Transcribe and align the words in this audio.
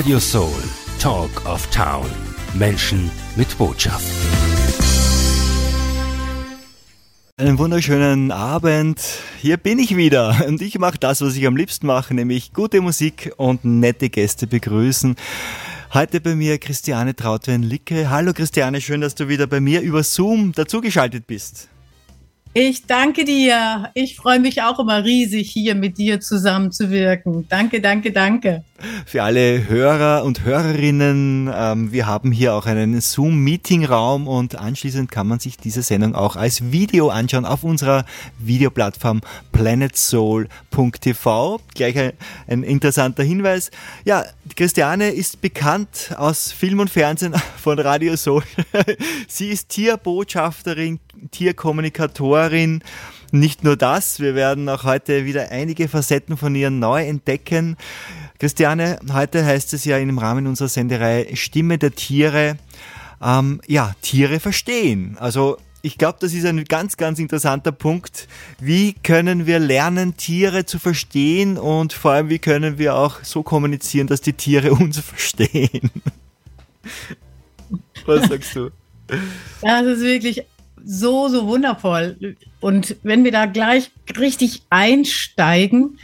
Radio 0.00 0.18
Soul, 0.18 0.62
Talk 0.98 1.44
of 1.44 1.66
Town. 1.66 2.06
Menschen 2.54 3.10
mit 3.36 3.58
Botschaft. 3.58 4.06
Einen 7.36 7.58
wunderschönen 7.58 8.32
Abend. 8.32 8.98
Hier 9.42 9.58
bin 9.58 9.78
ich 9.78 9.98
wieder 9.98 10.46
und 10.48 10.62
ich 10.62 10.78
mache 10.78 10.96
das, 10.98 11.20
was 11.20 11.36
ich 11.36 11.46
am 11.46 11.54
liebsten 11.54 11.86
mache, 11.86 12.14
nämlich 12.14 12.54
gute 12.54 12.80
Musik 12.80 13.34
und 13.36 13.66
nette 13.66 14.08
Gäste 14.08 14.46
begrüßen. 14.46 15.16
Heute 15.92 16.22
bei 16.22 16.34
mir 16.34 16.56
Christiane 16.56 17.14
Trautwein-Licke. 17.14 18.08
Hallo 18.08 18.32
Christiane, 18.32 18.80
schön, 18.80 19.02
dass 19.02 19.14
du 19.14 19.28
wieder 19.28 19.46
bei 19.46 19.60
mir 19.60 19.82
über 19.82 20.02
Zoom 20.02 20.52
dazugeschaltet 20.52 21.26
bist. 21.26 21.68
Ich 22.54 22.86
danke 22.86 23.26
dir. 23.26 23.90
Ich 23.92 24.16
freue 24.16 24.40
mich 24.40 24.62
auch 24.62 24.78
immer 24.78 25.04
riesig, 25.04 25.50
hier 25.50 25.74
mit 25.74 25.98
dir 25.98 26.20
zusammenzuwirken. 26.20 27.46
Danke, 27.50 27.82
danke, 27.82 28.12
danke. 28.12 28.64
Für 29.04 29.22
alle 29.22 29.68
Hörer 29.68 30.24
und 30.24 30.44
Hörerinnen, 30.44 31.50
ähm, 31.54 31.92
wir 31.92 32.06
haben 32.06 32.32
hier 32.32 32.54
auch 32.54 32.64
einen 32.66 32.98
Zoom-Meeting-Raum 33.00 34.26
und 34.26 34.56
anschließend 34.56 35.10
kann 35.10 35.26
man 35.26 35.38
sich 35.38 35.58
diese 35.58 35.82
Sendung 35.82 36.14
auch 36.14 36.36
als 36.36 36.72
Video 36.72 37.10
anschauen 37.10 37.44
auf 37.44 37.62
unserer 37.62 38.06
Videoplattform 38.38 39.20
planetsoul.tv. 39.52 41.60
Gleich 41.74 41.98
ein, 41.98 42.12
ein 42.46 42.62
interessanter 42.62 43.22
Hinweis. 43.22 43.70
Ja, 44.04 44.24
Christiane 44.56 45.10
ist 45.10 45.42
bekannt 45.42 46.14
aus 46.16 46.52
Film 46.52 46.80
und 46.80 46.88
Fernsehen 46.88 47.34
von 47.56 47.78
Radio 47.78 48.16
Soul. 48.16 48.44
Sie 49.28 49.48
ist 49.48 49.68
Tierbotschafterin, 49.68 51.00
Tierkommunikatorin. 51.30 52.82
Nicht 53.32 53.62
nur 53.62 53.76
das, 53.76 54.18
wir 54.18 54.34
werden 54.34 54.68
auch 54.68 54.82
heute 54.84 55.24
wieder 55.24 55.50
einige 55.50 55.86
Facetten 55.86 56.36
von 56.36 56.54
ihr 56.56 56.70
neu 56.70 57.06
entdecken. 57.06 57.76
Christiane, 58.40 58.98
heute 59.12 59.44
heißt 59.44 59.74
es 59.74 59.84
ja 59.84 59.98
im 59.98 60.16
Rahmen 60.16 60.46
unserer 60.46 60.70
Senderei 60.70 61.28
Stimme 61.34 61.76
der 61.76 61.92
Tiere, 61.92 62.56
ähm, 63.22 63.60
ja, 63.66 63.92
Tiere 64.00 64.40
verstehen. 64.40 65.18
Also 65.20 65.58
ich 65.82 65.98
glaube, 65.98 66.16
das 66.22 66.32
ist 66.32 66.46
ein 66.46 66.64
ganz, 66.64 66.96
ganz 66.96 67.18
interessanter 67.18 67.70
Punkt. 67.70 68.28
Wie 68.58 68.94
können 68.94 69.44
wir 69.44 69.58
lernen, 69.58 70.16
Tiere 70.16 70.64
zu 70.64 70.78
verstehen 70.78 71.58
und 71.58 71.92
vor 71.92 72.12
allem, 72.12 72.30
wie 72.30 72.38
können 72.38 72.78
wir 72.78 72.96
auch 72.96 73.22
so 73.22 73.42
kommunizieren, 73.42 74.06
dass 74.06 74.22
die 74.22 74.32
Tiere 74.32 74.72
uns 74.72 74.98
verstehen? 74.98 75.90
Was 78.06 78.26
sagst 78.26 78.56
du? 78.56 78.70
Das 79.60 79.84
ist 79.84 80.00
wirklich 80.00 80.44
so, 80.82 81.28
so 81.28 81.46
wundervoll. 81.46 82.36
Und 82.60 82.96
wenn 83.02 83.22
wir 83.22 83.32
da 83.32 83.44
gleich 83.44 83.90
richtig 84.16 84.62
einsteigen, 84.70 85.98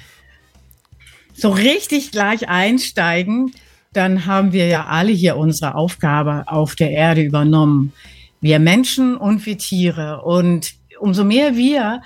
so 1.37 1.51
richtig 1.51 2.11
gleich 2.13 2.49
einsteigen, 2.49 3.53
dann 3.93 4.27
haben 4.27 4.53
wir 4.53 4.67
ja 4.67 4.87
alle 4.87 5.13
hier 5.13 5.37
unsere 5.37 5.75
Aufgabe 5.75 6.45
auf 6.47 6.75
der 6.75 6.91
Erde 6.91 7.23
übernommen. 7.23 7.93
Wir 8.41 8.59
Menschen 8.59 9.17
und 9.17 9.45
wir 9.47 9.59
Tiere. 9.59 10.23
Und 10.23 10.75
umso 11.01 11.25
mehr 11.25 11.57
wir 11.57 12.03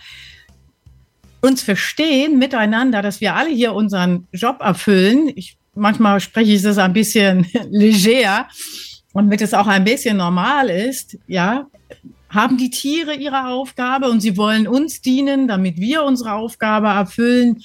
uns 1.40 1.62
verstehen 1.62 2.38
miteinander, 2.38 3.02
dass 3.02 3.20
wir 3.20 3.34
alle 3.34 3.50
hier 3.50 3.72
unseren 3.72 4.26
Job 4.32 4.60
erfüllen. 4.60 5.32
Ich, 5.34 5.56
manchmal 5.74 6.20
spreche 6.20 6.52
ich 6.52 6.62
das 6.62 6.78
ein 6.78 6.92
bisschen 6.92 7.46
leger, 7.70 8.46
damit 9.14 9.40
es 9.40 9.54
auch 9.54 9.66
ein 9.66 9.84
bisschen 9.84 10.16
normal 10.16 10.70
ist, 10.70 11.18
ja, 11.26 11.66
haben 12.28 12.56
die 12.56 12.70
Tiere 12.70 13.14
ihre 13.14 13.48
Aufgabe 13.48 14.08
und 14.08 14.20
sie 14.20 14.36
wollen 14.36 14.68
uns 14.68 15.00
dienen, 15.00 15.48
damit 15.48 15.78
wir 15.78 16.04
unsere 16.04 16.34
Aufgabe 16.34 16.86
erfüllen. 16.86 17.62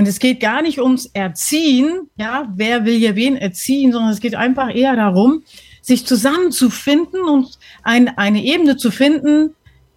Und 0.00 0.08
es 0.08 0.18
geht 0.18 0.40
gar 0.40 0.62
nicht 0.62 0.80
ums 0.80 1.04
Erziehen, 1.12 2.08
ja, 2.16 2.50
wer 2.56 2.86
will 2.86 2.96
hier 2.96 3.16
wen 3.16 3.36
erziehen, 3.36 3.92
sondern 3.92 4.10
es 4.10 4.20
geht 4.20 4.34
einfach 4.34 4.74
eher 4.74 4.96
darum, 4.96 5.42
sich 5.82 6.06
zusammenzufinden 6.06 7.20
und 7.20 7.58
ein, 7.82 8.08
eine 8.16 8.42
Ebene 8.42 8.78
zu 8.78 8.90
finden, 8.90 9.50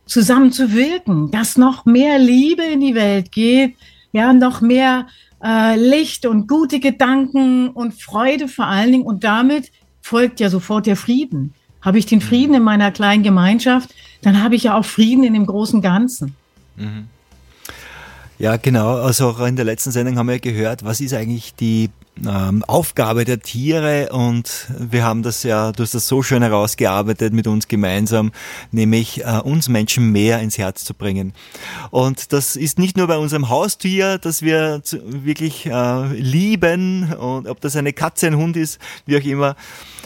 zusammen 0.06 0.52
zu 0.52 0.74
wirken, 0.74 1.31
dass 1.31 1.58
noch 1.58 1.86
mehr 1.86 2.19
Liebe 2.19 2.64
in 2.64 2.81
die 2.81 2.96
Welt 2.96 3.31
geht, 3.31 3.75
ja, 4.12 4.34
noch 4.34 4.59
mehr 4.59 5.08
äh, 5.41 5.78
Licht 5.78 6.25
und 6.25 6.50
gute 6.50 6.81
Gedanken 6.81 7.70
und 7.70 7.94
Freude 7.94 8.50
vor 8.50 8.66
allen 8.66 8.91
Dingen. 8.91 9.06
Und 9.06 9.24
damit 9.24 9.72
folgt 10.02 10.41
ja 10.41 10.50
sofort 10.50 10.85
der 10.85 10.97
Frieden. 10.97 11.53
Habe 11.81 11.97
ich 11.97 12.06
den. 12.06 12.20
Frieden 12.20 12.56
in 12.56 12.64
meiner 12.64 12.91
kleinen 12.91 13.24
Gemeinschaft, 13.24 13.96
dann 14.22 14.44
habe 14.44 14.56
ich 14.56 14.64
ja 14.64 14.78
auch 14.78 14.84
Frieden 14.84 15.24
in 15.24 15.34
dem 15.34 15.46
großen 15.46 15.81
Ganzen. 15.81 16.35
Mhm. 16.75 17.08
Ja, 18.40 18.58
genau. 18.58 18.98
Also 18.98 19.30
auch 19.30 19.40
in 19.46 19.56
der 19.56 19.66
letzten 19.66 19.92
Sendung 19.92 20.18
haben 20.18 20.28
wir 20.28 20.40
gehört, 20.40 20.84
was 20.84 21.02
ist 21.02 21.14
eigentlich 21.14 21.56
die 21.56 21.90
ähm, 22.28 22.64
Aufgabe 22.66 23.26
der 23.26 23.40
Tiere 23.40 24.10
und 24.12 24.68
wir 24.78 25.04
haben 25.04 25.24
das 25.24 25.44
ja, 25.44 25.72
du 25.72 25.84
hast 25.84 25.96
das 25.96 26.08
so 26.08 26.22
schön 26.22 26.44
herausgearbeitet 26.44 27.34
mit 27.34 27.48
uns 27.48 27.68
gemeinsam, 27.68 28.32
nämlich 28.72 29.24
äh, 29.24 29.40
uns 29.44 29.68
Menschen 29.68 30.12
mehr 30.12 30.40
ins 30.40 30.58
Herz 30.58 30.84
zu 30.84 30.94
bringen. 30.94 31.34
Und 31.90 32.32
das 32.34 32.56
ist 32.56 32.80
nicht 32.80 32.98
nur 32.98 33.08
bei 33.08 33.18
unserem 33.18 33.50
Haustier, 33.50 34.18
dass 34.18 34.42
wir 34.42 34.82
zu, 34.84 35.00
wirklich 35.06 35.66
äh, 35.66 36.08
lieben 36.14 37.14
und 37.14 37.48
ob 37.48 37.62
das 37.62 37.76
eine 37.76 37.94
Katze, 37.94 38.28
ein 38.28 38.38
Hund 38.38 38.58
ist, 38.58 38.80
wie 39.06 39.18
auch 39.18 39.26
immer, 39.26 39.56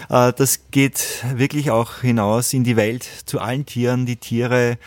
äh, 0.09 0.31
das 0.33 0.61
geht 0.71 1.23
wirklich 1.35 1.71
auch 1.71 2.01
hinaus 2.01 2.53
in 2.53 2.63
die 2.63 2.77
Welt 2.77 3.07
zu 3.25 3.39
allen 3.39 3.65
Tieren. 3.65 4.05
Die 4.05 4.17
Tiere 4.17 4.77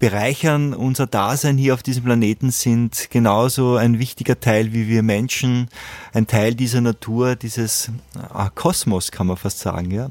bereichern 0.00 0.72
unser 0.72 1.06
Dasein 1.06 1.58
hier 1.58 1.74
auf 1.74 1.82
diesem 1.82 2.04
Planeten, 2.04 2.50
sind 2.50 3.10
genauso 3.10 3.76
ein 3.76 3.98
wichtiger 3.98 4.40
Teil 4.40 4.72
wie 4.72 4.88
wir 4.88 5.02
Menschen, 5.02 5.68
ein 6.14 6.26
Teil 6.26 6.54
dieser 6.54 6.80
Natur, 6.80 7.36
dieses 7.36 7.92
ah, 8.32 8.48
Kosmos, 8.48 9.12
kann 9.12 9.26
man 9.26 9.36
fast 9.36 9.60
sagen, 9.60 9.90
ja. 9.90 10.10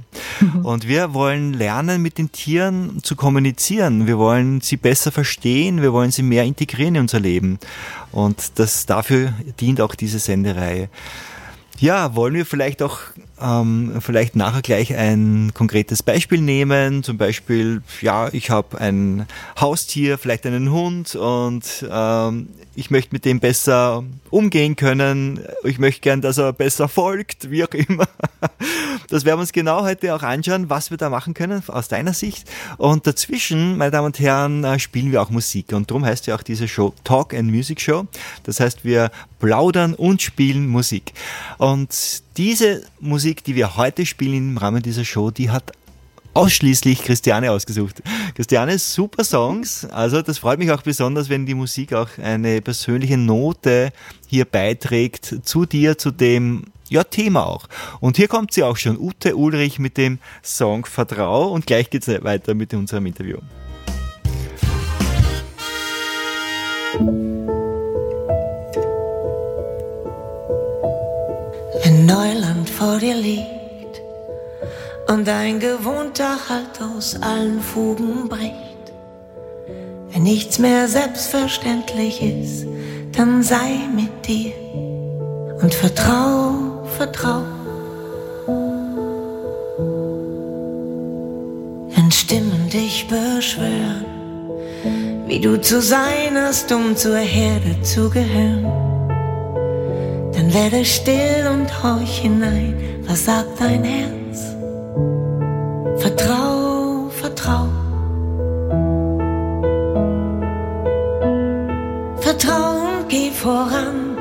Und 0.64 0.88
wir 0.88 1.14
wollen 1.16 1.54
lernen, 1.54 2.04
mit 2.04 2.20
den 2.20 2.32
Tieren 2.32 3.04
zu 3.04 3.16
kommunizieren. 3.16 4.06
Wir 4.06 4.20
wollen 4.20 4.62
sie 4.62 4.78
besser 4.78 5.12
verstehen. 5.12 5.82
Wir 5.82 5.92
wollen 5.92 6.12
sie 6.12 6.24
mehr 6.24 6.44
integrieren 6.44 6.96
in 6.96 7.02
unser 7.02 7.20
Leben. 7.20 7.58
Und 8.12 8.60
das, 8.60 8.86
dafür 8.86 9.34
dient 9.60 9.82
auch 9.82 9.96
diese 9.96 10.20
Sendereihe. 10.20 10.90
Ja, 11.80 12.14
wollen 12.16 12.36
wir 12.36 12.46
vielleicht 12.46 12.82
auch 12.84 13.00
ähm, 13.42 13.94
vielleicht 14.00 14.36
nachher 14.36 14.62
gleich 14.62 14.96
ein 14.96 15.52
konkretes 15.54 16.04
Beispiel 16.04 16.42
nehmen. 16.42 17.04
Zum 17.04 17.18
Beispiel, 17.18 17.82
ja, 18.02 18.30
ich 18.32 18.50
habe 18.50 18.80
ein 18.80 19.28
Haustier, 19.60 20.18
vielleicht 20.18 20.46
einen 20.46 20.72
Hund 20.72 21.16
und 21.16 21.86
ähm, 21.90 22.50
ich 22.76 22.92
möchte 22.92 23.14
mit 23.14 23.26
dem 23.26 23.40
besser 23.40 24.04
umgehen 24.30 24.76
können. 24.76 25.40
Ich 25.64 25.80
möchte 25.80 26.02
gern, 26.02 26.22
dass 26.22 26.38
er 26.38 26.54
besser 26.54 26.88
folgt, 26.88 27.50
wie 27.52 27.64
auch 27.64 27.74
immer. 27.74 28.08
Das 29.10 29.26
werden 29.26 29.40
wir 29.40 29.42
uns 29.42 29.54
genau 29.54 29.82
heute 29.82 30.14
auch 30.14 30.22
anschauen, 30.22 30.70
was 30.70 30.92
wir 30.92 30.98
da 30.98 31.10
machen 31.10 31.34
können 31.34 31.64
aus 31.68 31.88
deiner 31.88 32.14
Sicht. 32.14 32.48
Und 32.78 33.08
dazwischen, 33.08 33.76
meine 33.76 33.90
Damen 33.90 34.08
und 34.08 34.20
Herren, 34.20 34.64
äh, 34.64 34.78
spielen 34.78 35.12
wir 35.12 35.24
auch 35.24 35.32
Musik. 35.32 35.74
Und 35.74 35.90
darum 35.90 36.06
heißt 36.06 36.28
ja 36.28 36.36
auch 36.36 36.44
diese 36.44 36.68
Show 36.68 36.94
Talk 37.04 37.34
and 37.34 37.50
Music 37.50 37.82
Show. 37.82 38.06
Das 38.44 38.60
heißt, 38.60 38.86
wir 38.86 39.10
plaudern 39.40 39.96
und 39.96 40.22
spielen 40.22 40.68
Musik. 40.68 41.14
Und 41.58 42.22
diese 42.38 42.84
Musik, 43.00 43.44
die 43.44 43.56
wir 43.56 43.78
heute 43.78 44.06
spielen 44.06 44.52
im 44.52 44.58
Rahmen 44.58 44.84
dieser 44.84 45.06
Show, 45.06 45.32
die 45.32 45.50
hat 45.50 45.72
ausschließlich 46.40 47.04
Christiane 47.04 47.52
ausgesucht. 47.52 48.02
Christiane, 48.34 48.80
super 48.80 49.26
Songs. 49.26 49.86
Also 49.92 50.22
das 50.22 50.38
freut 50.38 50.58
mich 50.58 50.72
auch 50.72 50.82
besonders, 50.82 51.28
wenn 51.28 51.46
die 51.46 51.54
Musik 51.54 51.94
auch 51.94 52.08
eine 52.18 52.62
persönliche 52.62 53.18
Note 53.18 53.92
hier 54.26 54.46
beiträgt 54.46 55.40
zu 55.44 55.66
dir, 55.66 55.98
zu 55.98 56.12
dem 56.12 56.64
ja, 56.88 57.04
Thema 57.04 57.46
auch. 57.46 57.68
Und 58.00 58.16
hier 58.16 58.30
kommt 58.30 58.54
sie 58.54 58.64
auch 58.64 58.78
schon, 58.78 58.98
Ute 58.98 59.36
Ulrich 59.36 59.80
mit 59.80 59.98
dem 59.98 60.20
Song 60.42 60.86
Vertrau 60.86 61.50
und 61.50 61.68
gleich 61.68 61.90
geht's 61.90 62.08
weiter 62.08 62.54
mit 62.54 62.74
unserem 62.74 63.06
Interview. 63.06 63.38
Wenn 71.84 72.06
Neuland 72.06 72.70
vor 72.70 72.98
dir 72.98 73.16
liegt 73.16 73.59
und 75.10 75.28
ein 75.28 75.60
gewohnter 75.60 76.38
Halt 76.48 76.80
aus 76.82 77.20
allen 77.20 77.60
Fugen 77.62 78.30
bricht. 78.30 78.54
Wenn 80.12 80.24
nichts 80.24 80.60
mehr 80.60 80.88
selbstverständlich 80.88 82.22
ist, 82.22 82.68
dann 83.14 83.42
sei 83.42 83.80
mit 83.96 84.28
dir 84.28 84.54
und 85.62 85.74
vertrau, 85.74 86.84
vertrau. 86.98 87.42
Wenn 91.96 92.12
Stimmen 92.12 92.70
dich 92.72 93.08
beschwören, 93.08 94.06
wie 95.26 95.40
du 95.40 95.60
zu 95.60 95.82
sein 95.82 96.36
hast, 96.36 96.72
um 96.72 96.96
zur 96.96 97.18
Herde 97.18 97.82
zu 97.82 98.12
gehören, 98.12 98.72
dann 100.34 100.54
werde 100.54 100.86
still 100.86 101.50
und 101.52 101.84
horch 101.84 102.20
hinein, 102.20 102.76
was 103.08 103.26
sagt 103.26 103.60
dein 103.60 103.84
Herz? 103.84 104.19
Vertrau, 106.00 107.10
vertrau. 107.10 107.68
Vertrau 112.22 112.72
und 112.88 113.10
geh 113.10 113.32
voran. 113.32 114.18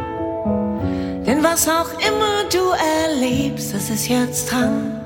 Denn 1.24 1.44
was 1.44 1.68
auch 1.68 1.90
immer 2.00 2.48
du 2.50 2.64
erlebst, 3.04 3.74
es 3.74 3.90
ist 3.90 4.08
jetzt 4.08 4.50
dran, 4.50 5.00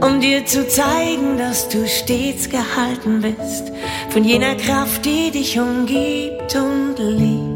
um 0.00 0.20
dir 0.20 0.46
zu 0.46 0.66
zeigen, 0.66 1.36
dass 1.36 1.68
du 1.68 1.86
stets 1.86 2.48
gehalten 2.48 3.20
bist 3.20 3.72
von 4.08 4.24
jener 4.24 4.54
Kraft, 4.54 5.04
die 5.04 5.30
dich 5.30 5.58
umgibt 5.58 6.54
und 6.54 6.96
liebt. 6.98 7.51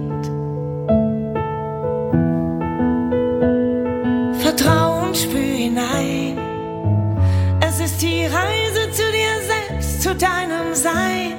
Deinem 10.19 10.75
Sein. 10.75 11.35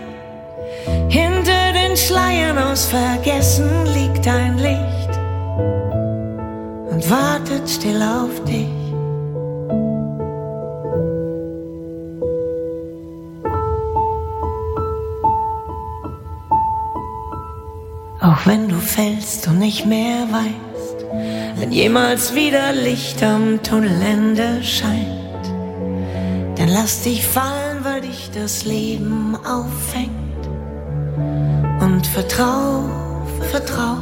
Hinter 1.09 1.73
den 1.73 1.95
Schleiern 1.97 2.57
aus 2.57 2.85
Vergessen 2.85 3.69
liegt 3.93 4.27
ein 4.27 4.57
Licht 4.57 5.19
und 6.91 7.09
wartet 7.09 7.69
still 7.69 8.01
auf 8.01 8.43
dich. 8.45 8.77
Auch 18.19 18.45
wenn 18.45 18.67
du 18.67 18.75
fällst 18.75 19.47
und 19.47 19.59
nicht 19.59 19.85
mehr 19.85 20.27
weißt, 20.31 21.05
wenn 21.59 21.71
jemals 21.71 22.35
wieder 22.35 22.73
Licht 22.73 23.23
am 23.23 23.61
Tunnelende 23.63 24.63
scheint, 24.63 25.45
dann 26.55 26.67
lass 26.69 27.03
dich 27.03 27.25
fallen, 27.25 27.66
weil 27.87 28.01
dich 28.01 28.29
das 28.33 28.65
Leben 28.65 29.37
auffängt 29.45 30.43
und 31.79 32.05
vertrau, 32.05 32.83
vertrau. 33.51 33.97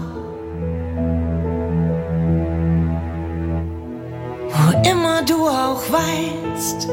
immer 4.84 5.24
du 5.24 5.48
auch 5.48 5.82
weißt, 5.92 6.88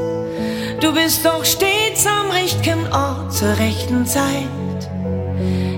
du 0.81 0.93
bist 0.95 1.25
doch 1.25 1.45
stets 1.45 2.07
am 2.07 2.31
richtigen 2.31 2.87
Ort 2.93 3.33
zur 3.33 3.57
rechten 3.59 4.07
Zeit. 4.07 4.81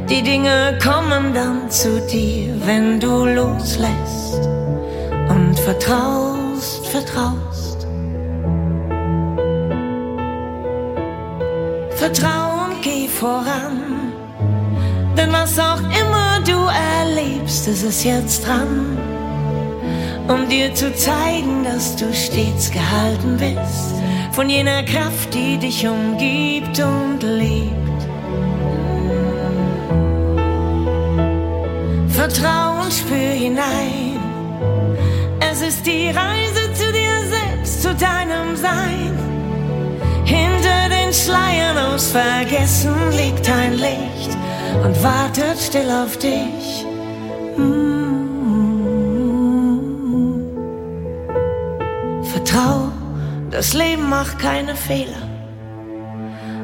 Die 0.08 0.22
Dinge 0.22 0.78
kommen 0.82 1.34
dann 1.34 1.70
zu 1.70 2.00
dir, 2.06 2.54
wenn 2.66 3.00
du 3.00 3.24
loslässt 3.24 4.48
und 5.28 5.58
vertraust, 5.58 6.86
vertraust. 6.86 7.63
Vertrau 12.14 12.66
und 12.66 12.80
geh 12.80 13.08
voran, 13.08 14.12
denn 15.16 15.32
was 15.32 15.58
auch 15.58 15.80
immer 15.80 16.38
du 16.46 16.68
erlebst, 17.00 17.66
ist 17.66 17.82
es 17.82 18.04
jetzt 18.04 18.46
dran 18.46 18.96
um 20.28 20.48
dir 20.48 20.72
zu 20.74 20.94
zeigen, 20.94 21.64
dass 21.64 21.96
du 21.96 22.12
stets 22.14 22.70
gehalten 22.70 23.36
bist 23.36 23.94
von 24.32 24.48
jener 24.48 24.82
Kraft, 24.84 25.34
die 25.34 25.58
dich 25.58 25.86
umgibt 25.86 26.78
und 26.78 27.22
lebt. 27.22 27.72
Vertrau 32.08 32.82
und 32.82 32.92
spür 32.92 33.34
hinein, 33.34 34.18
es 35.52 35.60
ist 35.60 35.84
die 35.84 36.08
Reise 36.08 36.72
zu 36.72 36.92
dir 36.92 37.12
selbst, 37.28 37.82
zu 37.82 37.94
deinem 37.94 38.56
Sein. 38.56 39.13
Hinter 40.24 40.88
den 40.88 41.12
Schleiern 41.12 41.78
aus 41.78 42.10
Vergessen 42.10 42.94
liegt 43.16 43.48
ein 43.48 43.74
Licht 43.74 44.36
und 44.84 45.02
wartet 45.02 45.58
still 45.58 45.90
auf 45.90 46.16
dich. 46.18 46.84
Das 53.64 53.72
Leben 53.72 54.10
macht 54.10 54.40
keine 54.40 54.74
Fehler. 54.74 55.22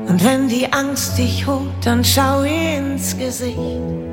Und 0.08 0.24
wenn 0.24 0.48
die 0.48 0.70
Angst 0.72 1.16
dich 1.16 1.46
holt, 1.46 1.70
dann 1.84 2.04
schau 2.04 2.42
ins 2.42 3.16
Gesicht. 3.16 4.09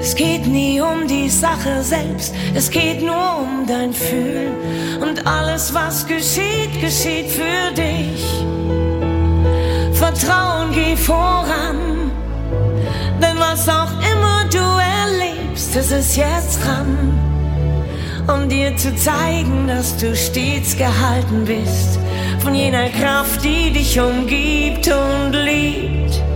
Es 0.00 0.14
geht 0.14 0.46
nie 0.46 0.80
um 0.80 1.06
die 1.06 1.28
Sache 1.28 1.82
selbst, 1.82 2.34
es 2.54 2.70
geht 2.70 3.02
nur 3.02 3.40
um 3.40 3.66
dein 3.66 3.92
Fühlen. 3.92 4.54
Und 5.00 5.26
alles, 5.26 5.74
was 5.74 6.06
geschieht, 6.06 6.80
geschieht 6.80 7.28
für 7.28 7.74
dich. 7.74 8.24
Vertrauen, 9.92 10.72
geh 10.72 10.96
voran, 10.96 12.10
denn 13.20 13.38
was 13.38 13.68
auch 13.68 13.92
immer 14.12 14.44
du 14.50 14.58
erlebst, 14.58 15.76
es 15.76 15.90
ist 15.90 16.16
jetzt 16.16 16.64
dran 16.64 17.20
um 18.34 18.48
dir 18.48 18.76
zu 18.76 18.94
zeigen, 18.94 19.66
dass 19.66 19.96
du 19.96 20.14
stets 20.14 20.76
gehalten 20.76 21.44
bist 21.44 21.98
von 22.40 22.54
jener 22.54 22.88
Kraft, 22.90 23.42
die 23.42 23.70
dich 23.72 23.98
umgibt 23.98 24.88
und 24.88 25.32
liebt. 25.32 26.29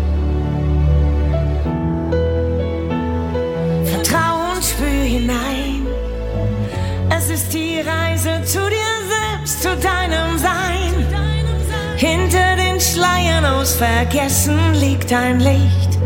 Aus 13.64 13.76
Vergessen 13.76 14.74
liegt 14.74 15.10
ein 15.10 15.40
Licht 15.40 15.98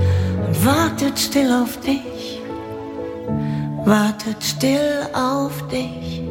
und 0.46 0.64
wartet 0.64 1.18
still 1.18 1.50
auf 1.50 1.80
dich 1.80 2.38
wartet 3.84 4.44
still 4.44 5.08
auf 5.12 5.66
dich. 5.66 6.22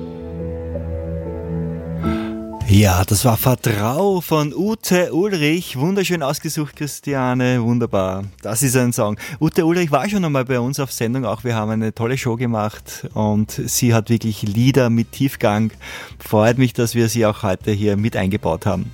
Ja, 2.69 3.03
das 3.03 3.25
war 3.25 3.35
Vertrau 3.35 4.21
von 4.21 4.53
Ute 4.53 5.13
Ulrich. 5.13 5.77
Wunderschön 5.77 6.23
ausgesucht, 6.23 6.77
Christiane. 6.77 7.61
Wunderbar. 7.61 8.23
Das 8.41 8.63
ist 8.63 8.77
ein 8.77 8.93
Song. 8.93 9.17
Ute 9.41 9.65
Ulrich 9.65 9.91
war 9.91 10.07
schon 10.07 10.23
einmal 10.23 10.45
bei 10.45 10.61
uns 10.61 10.79
auf 10.79 10.93
Sendung. 10.93 11.25
Auch 11.25 11.43
wir 11.43 11.55
haben 11.55 11.71
eine 11.71 11.93
tolle 11.93 12.17
Show 12.17 12.37
gemacht 12.37 13.05
und 13.13 13.51
sie 13.51 13.93
hat 13.93 14.09
wirklich 14.09 14.43
Lieder 14.43 14.89
mit 14.89 15.11
Tiefgang. 15.11 15.71
Freut 16.19 16.57
mich, 16.57 16.71
dass 16.71 16.95
wir 16.95 17.09
sie 17.09 17.25
auch 17.25 17.43
heute 17.43 17.71
hier 17.71 17.97
mit 17.97 18.15
eingebaut 18.15 18.65
haben. 18.65 18.91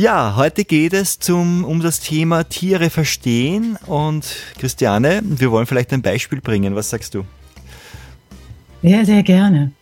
Ja, 0.00 0.34
heute 0.34 0.64
geht 0.64 0.94
es 0.94 1.18
zum, 1.18 1.62
um 1.62 1.82
das 1.82 2.00
Thema 2.00 2.44
Tiere 2.44 2.88
verstehen 2.88 3.76
und 3.84 4.24
Christiane, 4.58 5.20
wir 5.22 5.50
wollen 5.50 5.66
vielleicht 5.66 5.92
ein 5.92 6.00
Beispiel 6.00 6.40
bringen. 6.40 6.74
Was 6.74 6.88
sagst 6.88 7.14
du? 7.14 7.26
Sehr, 8.80 9.04
sehr 9.04 9.22
gerne. 9.22 9.72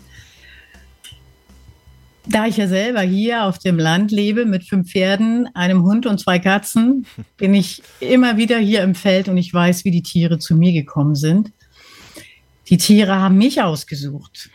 Da 2.27 2.49
ich 2.49 2.57
ja 2.57 2.67
selber 2.67 3.03
hier 3.03 3.45
auf 3.45 3.61
dem 3.61 3.79
Land 3.79 4.11
lebe 4.11 4.45
mit 4.45 4.65
fünf 4.65 4.91
Pferden, 4.91 5.55
einem 5.55 5.85
Hund 5.85 6.05
und 6.05 6.19
zwei 6.19 6.41
Katzen, 6.41 7.07
bin 7.37 7.55
ich 7.55 7.81
immer 8.01 8.37
wieder 8.37 8.59
hier 8.59 8.83
im 8.83 8.97
Feld 8.97 9.29
und 9.29 9.37
ich 9.37 9.55
weiß, 9.55 9.85
wie 9.85 9.93
die 9.93 10.03
Tiere 10.03 10.41
zu 10.41 10.57
mir 10.57 10.73
gekommen 10.73 11.15
sind. 11.15 11.53
Die 12.67 12.79
Tiere 12.79 13.15
haben 13.15 13.39
mich 13.39 13.63
ausgesucht. 13.63 14.51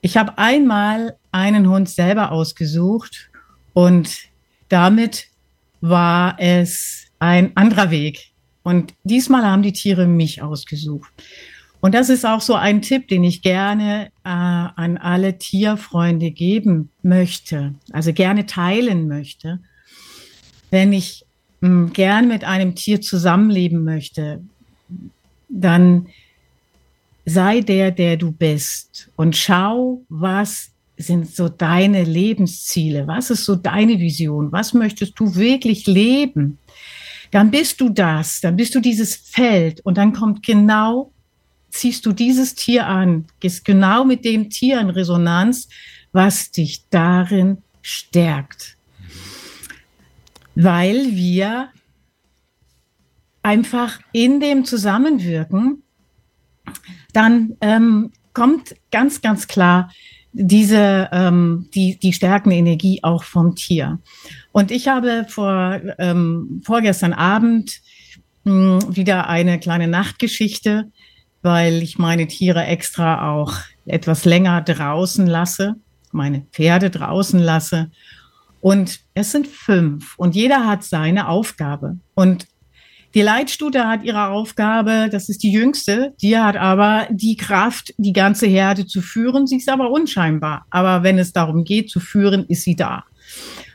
Ich 0.00 0.16
habe 0.16 0.38
einmal 0.38 1.16
einen 1.30 1.68
Hund 1.68 1.88
selber 1.88 2.32
ausgesucht 2.32 3.27
und 3.78 4.22
damit 4.70 5.28
war 5.80 6.34
es 6.40 7.06
ein 7.20 7.56
anderer 7.56 7.92
Weg. 7.92 8.32
Und 8.64 8.92
diesmal 9.04 9.44
haben 9.44 9.62
die 9.62 9.72
Tiere 9.72 10.08
mich 10.08 10.42
ausgesucht. 10.42 11.12
Und 11.78 11.94
das 11.94 12.08
ist 12.08 12.26
auch 12.26 12.40
so 12.40 12.56
ein 12.56 12.82
Tipp, 12.82 13.06
den 13.06 13.22
ich 13.22 13.40
gerne 13.40 14.06
äh, 14.24 14.30
an 14.30 14.98
alle 14.98 15.38
Tierfreunde 15.38 16.32
geben 16.32 16.90
möchte, 17.04 17.72
also 17.92 18.12
gerne 18.12 18.46
teilen 18.46 19.06
möchte. 19.06 19.60
Wenn 20.72 20.92
ich 20.92 21.24
mh, 21.60 21.68
hm, 21.68 21.92
gern 21.92 22.26
mit 22.26 22.42
einem 22.42 22.74
Tier 22.74 23.00
zusammenleben 23.00 23.84
möchte, 23.84 24.42
dann 25.48 26.08
sei 27.26 27.60
der, 27.60 27.92
der 27.92 28.16
du 28.16 28.32
bist 28.32 29.08
und 29.14 29.36
schau, 29.36 30.02
was 30.08 30.72
sind 30.98 31.34
so 31.34 31.48
deine 31.48 32.04
Lebensziele? 32.04 33.06
Was 33.06 33.30
ist 33.30 33.44
so 33.44 33.54
deine 33.54 33.98
Vision? 33.98 34.52
Was 34.52 34.74
möchtest 34.74 35.18
du 35.18 35.34
wirklich 35.36 35.86
leben? 35.86 36.58
Dann 37.30 37.50
bist 37.50 37.80
du 37.80 37.88
das, 37.88 38.40
dann 38.40 38.56
bist 38.56 38.74
du 38.74 38.80
dieses 38.80 39.14
Feld 39.14 39.80
und 39.84 39.96
dann 39.96 40.12
kommt 40.12 40.44
genau, 40.44 41.12
ziehst 41.70 42.04
du 42.06 42.12
dieses 42.12 42.54
Tier 42.54 42.86
an, 42.86 43.26
gehst 43.40 43.64
genau 43.64 44.04
mit 44.04 44.24
dem 44.24 44.50
Tier 44.50 44.80
in 44.80 44.90
Resonanz, 44.90 45.68
was 46.12 46.50
dich 46.50 46.84
darin 46.90 47.58
stärkt. 47.82 48.76
Weil 50.54 51.14
wir 51.14 51.68
einfach 53.42 54.00
in 54.12 54.40
dem 54.40 54.64
Zusammenwirken, 54.64 55.82
dann 57.12 57.56
ähm, 57.60 58.10
kommt 58.32 58.74
ganz, 58.90 59.20
ganz 59.20 59.46
klar 59.46 59.90
diese, 60.32 61.08
ähm, 61.12 61.68
die, 61.74 61.98
die 61.98 62.12
stärkende 62.12 62.56
Energie 62.56 63.00
auch 63.02 63.24
vom 63.24 63.54
Tier. 63.54 63.98
Und 64.52 64.70
ich 64.70 64.88
habe 64.88 65.26
vor, 65.28 65.80
ähm, 65.98 66.62
vorgestern 66.64 67.12
Abend 67.12 67.80
mh, 68.44 68.82
hm, 68.82 68.96
wieder 68.96 69.28
eine 69.28 69.58
kleine 69.58 69.88
Nachtgeschichte 69.88 70.90
weil 71.42 71.82
ich 71.82 71.98
meine 71.98 72.26
Tiere 72.26 72.64
extra 72.64 73.30
auch 73.30 73.54
etwas 73.86 74.24
länger 74.24 74.60
draußen 74.62 75.26
lasse, 75.26 75.76
meine 76.12 76.42
Pferde 76.52 76.90
draußen 76.90 77.40
lasse. 77.40 77.90
Und 78.60 79.00
es 79.14 79.32
sind 79.32 79.46
fünf 79.46 80.14
und 80.18 80.34
jeder 80.34 80.66
hat 80.66 80.82
seine 80.82 81.28
Aufgabe. 81.28 81.98
Und 82.14 82.46
die 83.18 83.22
Leitstute 83.22 83.88
hat 83.88 84.04
ihre 84.04 84.28
Aufgabe, 84.28 85.08
das 85.10 85.28
ist 85.28 85.42
die 85.42 85.50
jüngste, 85.50 86.14
die 86.22 86.38
hat 86.38 86.56
aber 86.56 87.08
die 87.10 87.36
Kraft, 87.36 87.92
die 87.98 88.12
ganze 88.12 88.46
Herde 88.46 88.86
zu 88.86 89.02
führen. 89.02 89.48
Sie 89.48 89.56
ist 89.56 89.68
aber 89.68 89.90
unscheinbar. 89.90 90.66
Aber 90.70 91.02
wenn 91.02 91.18
es 91.18 91.32
darum 91.32 91.64
geht, 91.64 91.90
zu 91.90 91.98
führen, 91.98 92.46
ist 92.46 92.62
sie 92.62 92.76
da. 92.76 93.02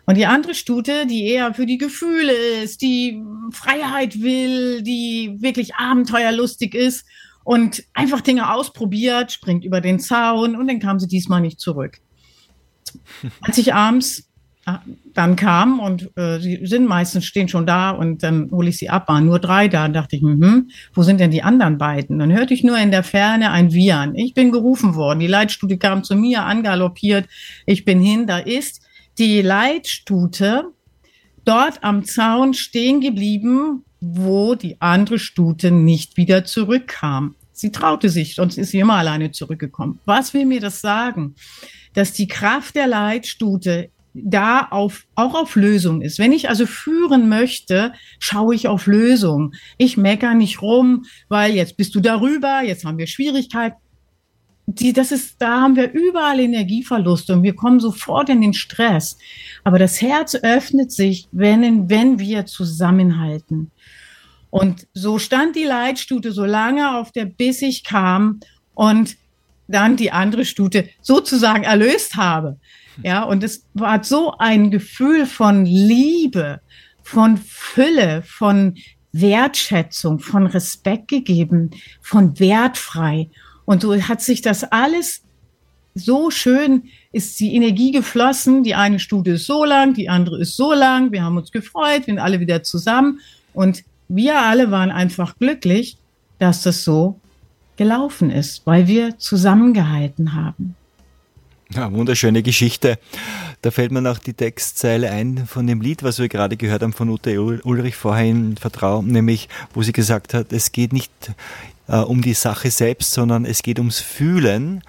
Und 0.06 0.16
die 0.16 0.28
andere 0.28 0.54
Stute, 0.54 1.06
die 1.08 1.26
eher 1.26 1.54
für 1.54 1.66
die 1.66 1.78
Gefühle 1.78 2.32
ist, 2.64 2.82
die 2.82 3.22
Freiheit 3.52 4.22
will, 4.22 4.82
die 4.82 5.36
wirklich 5.42 5.76
abenteuerlustig 5.76 6.74
ist 6.74 7.06
und 7.44 7.84
einfach 7.94 8.22
Dinge 8.22 8.50
ausprobiert, 8.50 9.34
springt 9.34 9.66
über 9.66 9.82
den 9.82 10.00
Zaun 10.00 10.56
und 10.56 10.70
dann 10.70 10.80
kam 10.80 11.02
sie 11.02 11.08
diesmal 11.10 11.42
nicht 11.42 11.60
zurück. 11.60 12.00
Als 13.42 13.58
ich 13.58 13.74
abends 13.74 14.30
dann 15.14 15.36
kam 15.36 15.80
und 15.80 16.10
äh, 16.18 16.40
sie 16.40 16.66
sind 16.66 16.88
meistens 16.88 17.26
stehen 17.26 17.50
schon 17.50 17.66
da 17.66 17.92
und 17.92 18.24
dann 18.24 18.50
hole 18.52 18.70
ich 18.70 18.78
sie 18.78 18.90
ab, 18.90 19.10
waren 19.10 19.26
nur 19.26 19.40
drei 19.40 19.68
da 19.68 19.86
und 19.86 19.94
dachte 19.94 20.16
ich, 20.16 20.22
hm, 20.22 20.70
wo 20.94 21.04
sind 21.04 21.20
denn 21.20 21.32
die 21.32 21.44
anderen 21.44 21.78
beiden? 21.78 22.20
Dann 22.20 22.32
hörte 22.32 22.54
ich 22.54 22.64
nur 22.64 22.78
in 22.78 22.92
der 22.92 23.04
Ferne 23.04 23.52
ein 23.52 23.74
Wiehern. 23.74 24.16
Ich 24.16 24.34
bin 24.34 24.52
gerufen 24.52 24.96
worden. 24.96 25.20
Die 25.20 25.28
Leitstute 25.28 25.78
kam 25.78 26.04
zu 26.04 26.16
mir 26.16 26.44
angaloppiert. 26.44 27.28
Ich 27.66 27.84
bin 27.84 28.00
hin, 28.00 28.26
da 28.26 28.38
ist 28.38 28.82
die 29.18 29.42
Leitstute 29.42 30.66
dort 31.46 31.84
am 31.84 32.06
Zaun 32.06 32.54
stehen 32.54 33.02
geblieben, 33.02 33.84
wo 34.00 34.56
die 34.56 34.82
andere 34.82 35.20
Stute 35.20 35.72
nicht 35.72 36.18
wieder 36.18 36.46
zurückkam. 36.46 37.36
Sie 37.52 37.72
traute 37.72 38.10
sich, 38.10 38.36
sonst 38.36 38.58
ist 38.58 38.72
sie 38.72 38.80
immer 38.80 38.96
alleine 38.96 39.32
zurückgekommen. 39.32 40.00
Was 40.06 40.34
will 40.34 40.46
mir 40.46 40.60
das 40.60 40.82
sagen? 40.82 41.36
Dass 41.94 42.14
die 42.14 42.28
Kraft 42.28 42.76
der 42.76 42.88
Leitstute 42.88 43.92
da 44.14 44.68
auf, 44.70 45.06
auch 45.16 45.34
auf 45.34 45.56
Lösung 45.56 46.02
ist. 46.02 46.20
Wenn 46.20 46.34
ich 46.34 46.50
also 46.50 46.66
führen 46.66 47.30
möchte, 47.30 47.94
schaue 48.20 48.56
ich 48.56 48.68
auf 48.68 48.86
Lösung. 48.86 49.54
Ich 49.78 49.98
mecker 49.98 50.34
nicht 50.36 50.62
rum, 50.62 51.06
weil 51.30 51.54
jetzt 51.54 51.78
bist 51.78 51.96
du 51.96 52.00
darüber, 52.00 52.62
jetzt 52.64 52.86
haben 52.86 52.98
wir 52.98 53.08
Schwierigkeiten 53.08 53.78
die, 54.66 54.94
das 54.94 55.12
ist, 55.12 55.42
da 55.42 55.62
haben 55.62 55.76
wir 55.76 55.92
überall 55.92 56.40
Energieverlust 56.40 57.30
und 57.30 57.44
wir 57.44 57.56
kommen 57.56 57.80
sofort 57.80 58.30
in 58.30 58.42
den 58.42 58.54
Stress. 58.54 59.18
Aber 59.64 59.78
das 59.78 60.02
Herz 60.02 60.36
öffnet 60.36 60.92
sich, 60.92 61.28
wenn, 61.32 61.90
wenn 61.90 62.20
wir 62.20 62.46
zusammenhalten. 62.46 63.72
Und 64.50 64.88
so 64.94 65.20
stand 65.20 65.56
die 65.56 65.66
Leitstute 65.66 66.32
so 66.32 66.46
lange 66.46 66.98
auf 66.98 67.12
der, 67.12 67.26
bis 67.26 67.62
ich 67.62 67.84
kam 67.84 68.40
und 68.74 69.18
dann 69.68 69.98
die 69.98 70.12
andere 70.12 70.46
Stute 70.46 70.90
sozusagen 71.02 71.64
erlöst 71.64 72.16
habe. 72.16 72.58
Ja, 73.02 73.24
und 73.24 73.44
es 73.44 73.66
war 73.74 74.04
so 74.04 74.36
ein 74.38 74.72
Gefühl 74.72 75.26
von 75.26 75.66
Liebe, 75.66 76.62
von 77.02 77.38
Fülle, 77.38 78.22
von 78.24 78.76
Wertschätzung, 79.12 80.20
von 80.20 80.48
Respekt 80.48 81.08
gegeben, 81.08 81.72
von 82.02 82.40
wertfrei. 82.40 83.30
Und 83.66 83.82
so 83.82 83.96
hat 83.96 84.22
sich 84.22 84.42
das 84.42 84.64
alles 84.64 85.22
so 85.96 86.32
schön, 86.32 86.84
ist 87.12 87.40
die 87.40 87.56
Energie 87.56 87.92
geflossen. 87.92 88.64
Die 88.64 88.76
eine 88.76 89.00
Stute 89.00 89.32
ist 89.32 89.46
so 89.46 89.64
lang, 89.64 89.94
die 89.94 90.10
andere 90.10 90.40
ist 90.40 90.56
so 90.56 90.74
lang. 90.74 91.12
Wir 91.12 91.24
haben 91.24 91.38
uns 91.38 91.52
gefreut, 91.52 92.08
wir 92.08 92.14
sind 92.14 92.20
alle 92.20 92.40
wieder 92.40 92.64
zusammen. 92.64 93.20
Und 93.54 93.84
wir 94.10 94.40
alle 94.40 94.72
waren 94.72 94.92
einfach 94.92 95.38
glücklich, 95.38 95.98
dass 96.40 96.64
das 96.64 96.84
so 96.84 97.20
gelaufen 97.78 98.30
ist, 98.30 98.66
weil 98.66 98.88
wir 98.88 99.18
zusammengehalten 99.18 100.34
haben. 100.34 100.76
Ja, 101.76 101.92
wunderschöne 101.92 102.44
Geschichte. 102.44 103.00
Da 103.64 103.72
fällt 103.72 103.92
mir 103.92 104.02
noch 104.02 104.20
die 104.20 104.34
Textzeile 104.34 105.10
ein 105.10 105.48
von 105.48 105.66
dem 105.66 105.82
Lied, 105.82 106.04
was 106.04 106.20
wir 106.20 106.30
gerade 106.30 106.56
gehört 106.56 106.84
haben 106.84 106.94
von 106.94 107.10
Ute 107.10 107.42
Ulrich 107.42 107.96
vorhin, 107.96 108.58
Vertrauen, 108.58 109.08
nämlich, 109.08 109.50
wo 109.74 109.82
sie 109.82 109.92
gesagt 109.92 110.36
hat, 110.36 110.54
es 110.54 110.72
geht 110.72 110.94
nicht 110.94 111.12
äh, 111.88 111.96
um 111.98 112.22
die 112.22 112.36
Sache 112.36 112.70
selbst, 112.70 113.14
sondern 113.14 113.46
es 113.46 113.64
geht 113.64 113.80
ums 113.80 114.00
Fühlen. 114.00 114.84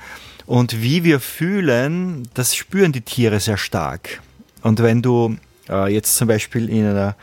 Und 0.44 0.82
wie 0.82 1.04
wir 1.04 1.20
fühlen, 1.20 2.28
das 2.34 2.54
spüren 2.54 2.92
die 2.92 3.00
Tiere 3.00 3.40
sehr 3.40 3.56
stark. 3.56 4.20
Und 4.60 4.82
wenn 4.82 5.00
du 5.00 5.38
äh, 5.70 5.90
jetzt 5.90 6.16
zum 6.16 6.28
Beispiel 6.28 6.68
in 6.68 6.84
einer 6.84 7.16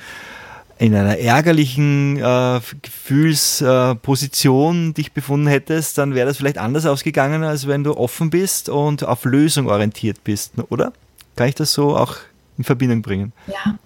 in 0.82 0.96
einer 0.96 1.20
ärgerlichen 1.20 2.18
äh, 2.18 2.60
Gefühlsposition 2.82 4.90
äh, 4.90 4.94
dich 4.94 5.12
befunden 5.12 5.46
hättest, 5.46 6.00
dann 6.00 6.16
wäre 6.16 6.28
das 6.28 6.38
vielleicht 6.38 6.58
anders 6.58 6.88
ausgegangen, 6.88 7.44
als 7.44 7.68
wenn 7.68 7.84
du 7.84 7.96
offen 7.96 8.32
bist 8.32 8.68
und 8.68 9.04
auf 9.04 9.24
Lösung 9.26 9.68
orientiert 9.68 10.24
bist, 10.24 10.54
oder? 10.70 10.92
Kann 11.36 11.50
ich 11.50 11.56
das 11.56 11.72
so 11.72 11.96
auch 11.96 12.16
in 12.58 12.64
Verbindung 12.64 13.04
bringen? 13.04 13.32
Ja, 13.46 13.78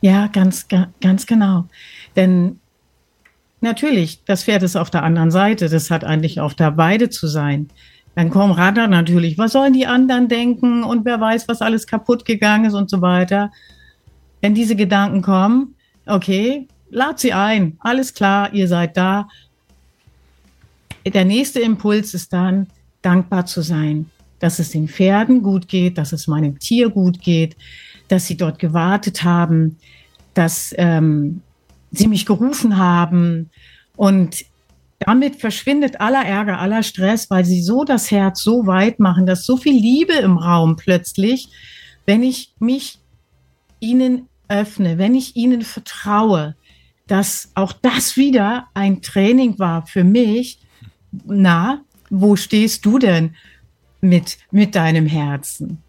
ja, 0.00 0.26
ganz, 0.26 0.66
ganz 1.00 1.26
genau. 1.26 1.66
Denn 2.16 2.58
Natürlich, 3.64 4.24
das 4.24 4.42
Pferd 4.42 4.64
ist 4.64 4.74
auf 4.74 4.90
der 4.90 5.04
anderen 5.04 5.30
Seite. 5.30 5.68
Das 5.68 5.88
hat 5.88 6.02
eigentlich 6.02 6.40
auf 6.40 6.54
der 6.54 6.76
Weide 6.76 7.10
zu 7.10 7.28
sein. 7.28 7.68
Dann 8.16 8.28
kommen 8.28 8.52
Radar 8.52 8.88
natürlich. 8.88 9.38
Was 9.38 9.52
sollen 9.52 9.72
die 9.72 9.86
anderen 9.86 10.26
denken? 10.26 10.82
Und 10.82 11.04
wer 11.04 11.20
weiß, 11.20 11.46
was 11.46 11.62
alles 11.62 11.86
kaputt 11.86 12.24
gegangen 12.24 12.64
ist 12.64 12.74
und 12.74 12.90
so 12.90 13.00
weiter. 13.00 13.52
Wenn 14.40 14.56
diese 14.56 14.74
Gedanken 14.74 15.22
kommen, 15.22 15.76
okay, 16.06 16.68
lad 16.90 17.18
sie 17.18 17.32
ein. 17.32 17.76
Alles 17.80 18.14
klar, 18.14 18.52
ihr 18.52 18.68
seid 18.68 18.96
da. 18.96 19.28
Der 21.04 21.24
nächste 21.24 21.60
Impuls 21.60 22.14
ist 22.14 22.32
dann, 22.32 22.68
dankbar 23.02 23.46
zu 23.46 23.62
sein, 23.62 24.06
dass 24.38 24.58
es 24.58 24.70
den 24.70 24.88
Pferden 24.88 25.42
gut 25.42 25.68
geht, 25.68 25.98
dass 25.98 26.12
es 26.12 26.28
meinem 26.28 26.58
Tier 26.58 26.88
gut 26.88 27.20
geht, 27.20 27.56
dass 28.08 28.26
sie 28.26 28.36
dort 28.36 28.58
gewartet 28.58 29.24
haben, 29.24 29.78
dass 30.34 30.74
ähm, 30.78 31.42
sie 31.90 32.06
mich 32.06 32.26
gerufen 32.26 32.78
haben. 32.78 33.50
Und 33.96 34.44
damit 35.00 35.36
verschwindet 35.36 36.00
aller 36.00 36.24
Ärger, 36.24 36.58
aller 36.58 36.82
Stress, 36.82 37.28
weil 37.30 37.44
sie 37.44 37.62
so 37.62 37.84
das 37.84 38.10
Herz 38.10 38.42
so 38.42 38.66
weit 38.66 39.00
machen, 39.00 39.26
dass 39.26 39.44
so 39.44 39.56
viel 39.56 39.74
Liebe 39.74 40.14
im 40.14 40.38
Raum 40.38 40.76
plötzlich, 40.76 41.48
wenn 42.06 42.22
ich 42.22 42.52
mich 42.58 42.98
ihnen 43.80 44.28
öffne, 44.52 44.98
wenn 44.98 45.14
ich 45.14 45.36
ihnen 45.36 45.62
vertraue, 45.62 46.54
dass 47.06 47.50
auch 47.54 47.72
das 47.72 48.16
wieder 48.16 48.68
ein 48.74 49.02
Training 49.02 49.58
war 49.58 49.86
für 49.86 50.04
mich. 50.04 50.60
Na, 51.24 51.82
wo 52.10 52.36
stehst 52.36 52.84
du 52.84 52.98
denn 52.98 53.34
mit, 54.00 54.38
mit 54.50 54.74
deinem 54.74 55.06
Herzen? 55.06 55.82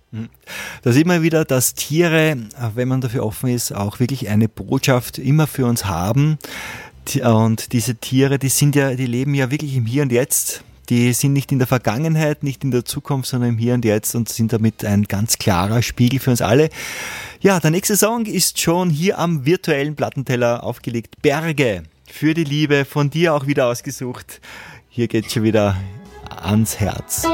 Da 0.83 0.91
sieht 0.91 1.07
man 1.07 1.23
wieder, 1.23 1.43
dass 1.43 1.73
Tiere, 1.73 2.37
wenn 2.75 2.87
man 2.87 3.01
dafür 3.01 3.25
offen 3.25 3.49
ist, 3.49 3.71
auch 3.71 3.99
wirklich 3.99 4.29
eine 4.29 4.47
Botschaft 4.47 5.17
immer 5.17 5.47
für 5.47 5.65
uns 5.65 5.85
haben. 5.85 6.37
Und 7.23 7.73
diese 7.73 7.95
Tiere, 7.95 8.37
die 8.37 8.49
sind 8.49 8.75
ja, 8.75 8.93
die 8.93 9.07
leben 9.07 9.33
ja 9.33 9.49
wirklich 9.49 9.75
im 9.75 9.85
Hier 9.85 10.03
und 10.03 10.11
Jetzt. 10.11 10.63
Die 10.89 11.13
sind 11.13 11.33
nicht 11.33 11.51
in 11.51 11.59
der 11.59 11.67
Vergangenheit, 11.67 12.43
nicht 12.43 12.63
in 12.63 12.71
der 12.71 12.85
Zukunft, 12.85 13.29
sondern 13.29 13.51
im 13.51 13.57
Hier 13.57 13.73
und 13.73 13.85
Jetzt 13.85 14.15
und 14.15 14.29
sind 14.29 14.51
damit 14.51 14.83
ein 14.83 15.03
ganz 15.03 15.37
klarer 15.37 15.81
Spiegel 15.81 16.19
für 16.19 16.31
uns 16.31 16.41
alle. 16.41 16.69
Ja, 17.41 17.59
der 17.59 17.71
nächste 17.71 17.95
Song 17.97 18.25
ist 18.25 18.59
schon 18.59 18.89
hier 18.89 19.19
am 19.19 19.45
virtuellen 19.45 19.95
Plattenteller 19.95 20.63
aufgelegt. 20.63 21.21
Berge 21.21 21.83
für 22.09 22.33
die 22.33 22.43
Liebe, 22.43 22.85
von 22.85 23.09
dir 23.09 23.33
auch 23.33 23.47
wieder 23.47 23.67
ausgesucht. 23.67 24.41
Hier 24.89 25.07
geht 25.07 25.31
schon 25.31 25.43
wieder 25.43 25.75
ans 26.29 26.79
Herz. 26.79 27.25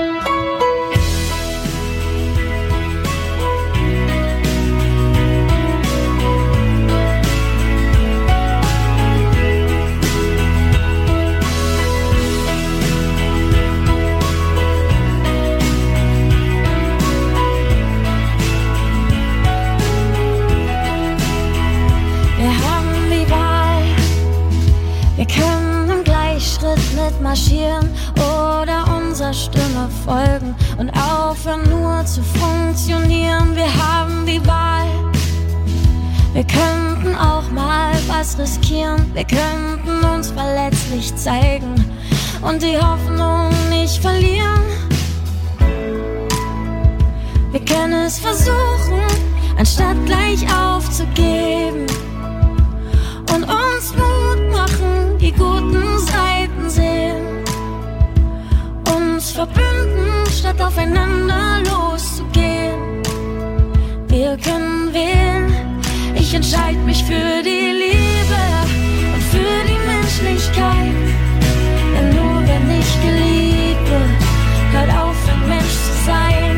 Marschieren 27.30 27.88
oder 28.16 28.98
unserer 28.98 29.34
Stimme 29.34 29.88
folgen 30.04 30.56
und 30.80 30.90
aufhören 30.90 31.62
nur 31.70 32.04
zu 32.04 32.24
funktionieren. 32.24 33.56
Wir 33.56 33.72
haben 33.72 34.26
die 34.26 34.44
Wahl. 34.48 34.88
Wir 36.34 36.44
könnten 36.44 37.16
auch 37.16 37.48
mal 37.52 37.94
was 38.08 38.36
riskieren. 38.40 39.14
Wir 39.14 39.26
könnten 39.26 40.04
uns 40.12 40.32
verletzlich 40.32 41.16
zeigen 41.16 41.76
und 42.42 42.64
die 42.64 42.76
Hoffnung 42.76 43.52
nicht 43.70 44.02
verlieren. 44.02 44.64
Wir 47.52 47.64
können 47.64 48.08
es 48.08 48.18
versuchen, 48.18 49.04
anstatt 49.56 50.04
gleich 50.08 50.44
aufzugeben 50.52 51.86
und 53.32 53.44
uns 53.44 53.94
Mut 53.96 54.19
verbünden, 59.40 60.26
statt 60.38 60.62
aufeinander 60.62 61.62
loszugehen. 61.72 63.02
Wir 64.10 64.36
können 64.38 64.94
wählen, 64.94 65.46
ich 66.14 66.34
entscheide 66.34 66.80
mich 66.80 67.02
für 67.06 67.32
die 67.50 67.68
Liebe 67.84 68.42
und 69.14 69.24
für 69.34 69.58
die 69.70 69.82
Menschlichkeit. 69.92 70.96
Denn 71.94 72.10
nur 72.18 72.38
wenn 72.50 72.66
ich 72.82 72.92
geliebt 73.08 73.86
wird, 73.94 74.20
hört 74.74 74.92
auf, 75.04 75.20
ein 75.34 75.44
Mensch 75.48 75.78
zu 75.88 75.96
sein. 76.10 76.56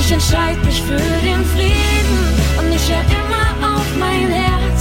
Ich 0.00 0.12
entscheide 0.12 0.60
mich 0.64 0.80
für 0.80 1.02
den 1.28 1.42
Frieden 1.52 2.18
und 2.58 2.68
ich 2.78 2.84
höre 2.92 3.08
immer 3.20 3.48
auf 3.74 3.88
mein 3.98 4.28
Herz. 4.42 4.80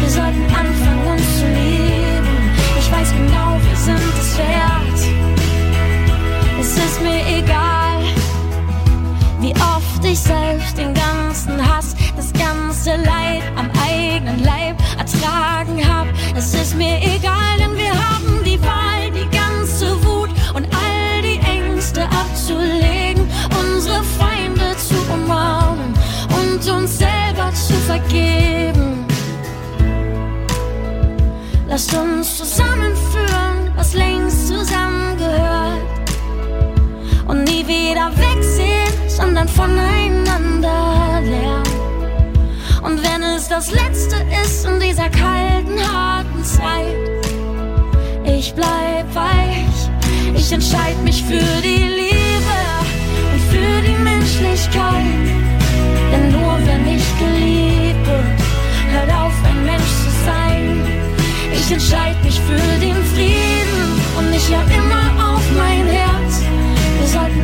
Wir 0.00 0.10
sollten 0.10 0.44
anfangen, 0.62 1.06
uns 1.12 1.26
zu 1.38 1.46
lieben. 1.46 2.36
Ich 2.78 2.92
weiß 2.92 3.08
genau, 3.12 3.50
wir 3.66 3.76
sind 3.76 4.12
es 4.20 4.36
wert. 4.36 4.79
Mir 7.02 7.26
egal, 7.38 8.02
wie 9.40 9.54
oft 9.54 10.04
ich 10.04 10.18
selbst 10.18 10.76
den 10.76 10.92
ganzen 10.92 11.56
Hass, 11.66 11.96
das 12.14 12.30
ganze 12.32 12.90
Leid 12.96 13.42
am 13.56 13.70
eigenen 13.88 14.44
Leib 14.44 14.76
ertragen 14.98 15.80
hab. 15.88 16.06
Es 16.36 16.52
ist 16.52 16.76
mir 16.76 16.98
egal, 16.98 17.56
denn 17.58 17.74
wir 17.74 17.92
haben 17.92 18.44
die 18.44 18.60
Wahl, 18.60 19.10
die 19.12 19.28
ganze 19.34 19.96
Wut 20.04 20.28
und 20.54 20.66
all 20.74 21.22
die 21.22 21.40
Ängste 21.40 22.02
abzulegen, 22.04 23.26
unsere 23.58 24.02
Feinde 24.04 24.76
zu 24.76 24.96
umarmen 25.12 25.94
und 26.28 26.68
uns 26.68 26.98
selber 26.98 27.50
zu 27.54 27.72
vergeben. 27.86 29.06
Lasst 31.66 31.94
uns 31.94 32.36
zusammenführen, 32.36 33.72
was 33.74 33.94
längst 33.94 34.48
zusammengehört. 34.48 34.99
Wieder 37.70 38.10
wegsehen, 38.16 38.92
sondern 39.06 39.46
voneinander 39.46 41.20
lernen. 41.22 41.62
Und 42.82 43.00
wenn 43.04 43.22
es 43.22 43.46
das 43.46 43.70
Letzte 43.70 44.16
ist 44.42 44.66
in 44.66 44.80
dieser 44.80 45.08
kalten, 45.08 45.78
harten 45.78 46.42
Zeit, 46.42 46.96
ich 48.24 48.52
bleib 48.54 49.06
weich. 49.14 49.78
Ich 50.34 50.50
entscheide 50.50 51.00
mich 51.04 51.22
für 51.22 51.62
die 51.62 51.84
Liebe 52.00 52.58
und 53.32 53.40
für 53.52 53.82
die 53.86 54.02
Menschlichkeit. 54.02 55.28
Denn 56.10 56.32
nur 56.32 56.58
wenn 56.66 56.84
ich 56.96 57.06
geliebt 57.20 58.04
wird, 58.04 58.40
hört 58.94 59.12
auf, 59.16 59.34
ein 59.48 59.64
Mensch 59.64 59.92
zu 60.04 60.10
sein. 60.26 60.84
Ich 61.52 61.70
entscheide 61.70 62.18
mich 62.24 62.40
für 62.40 62.80
den 62.80 62.96
Frieden 63.14 63.82
und 64.18 64.34
ich 64.34 64.48
hör 64.48 64.64
immer 64.76 65.34
auf 65.34 65.44
mein 65.56 65.86
Herz. 65.86 66.42
Wir 66.98 67.08
sollten 67.08 67.39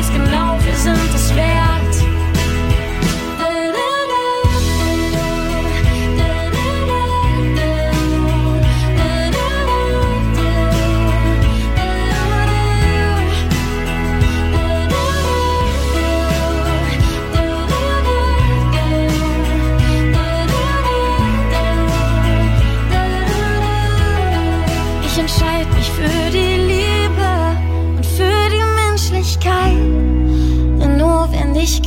weiß 0.00 0.12
genau, 0.12 0.58
wir 0.64 0.74
sind 0.76 1.14
es 1.14 1.34
wert. 1.36 1.89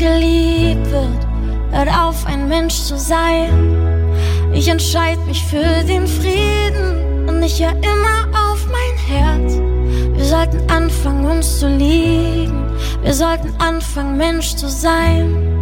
Geliebt 0.04 0.92
wird, 0.92 1.28
hört 1.72 1.90
auf, 1.98 2.26
ein 2.26 2.50
Mensch 2.50 2.76
zu 2.76 2.98
sein. 2.98 3.50
Ich 4.54 4.68
entscheide 4.68 5.22
mich 5.22 5.42
für 5.46 5.84
den 5.88 6.06
Frieden 6.08 7.30
und 7.30 7.42
ich 7.42 7.64
höre 7.64 7.78
immer 7.78 8.28
auf 8.34 8.68
mein 8.68 8.98
Herz. 9.08 9.54
Wir 10.14 10.26
sollten 10.26 10.70
anfangen, 10.70 11.26
uns 11.26 11.60
zu 11.60 11.70
lieben. 11.70 12.66
Wir 13.02 13.14
sollten 13.14 13.54
anfangen, 13.60 14.18
Mensch 14.18 14.56
zu 14.56 14.68
sein. 14.68 15.53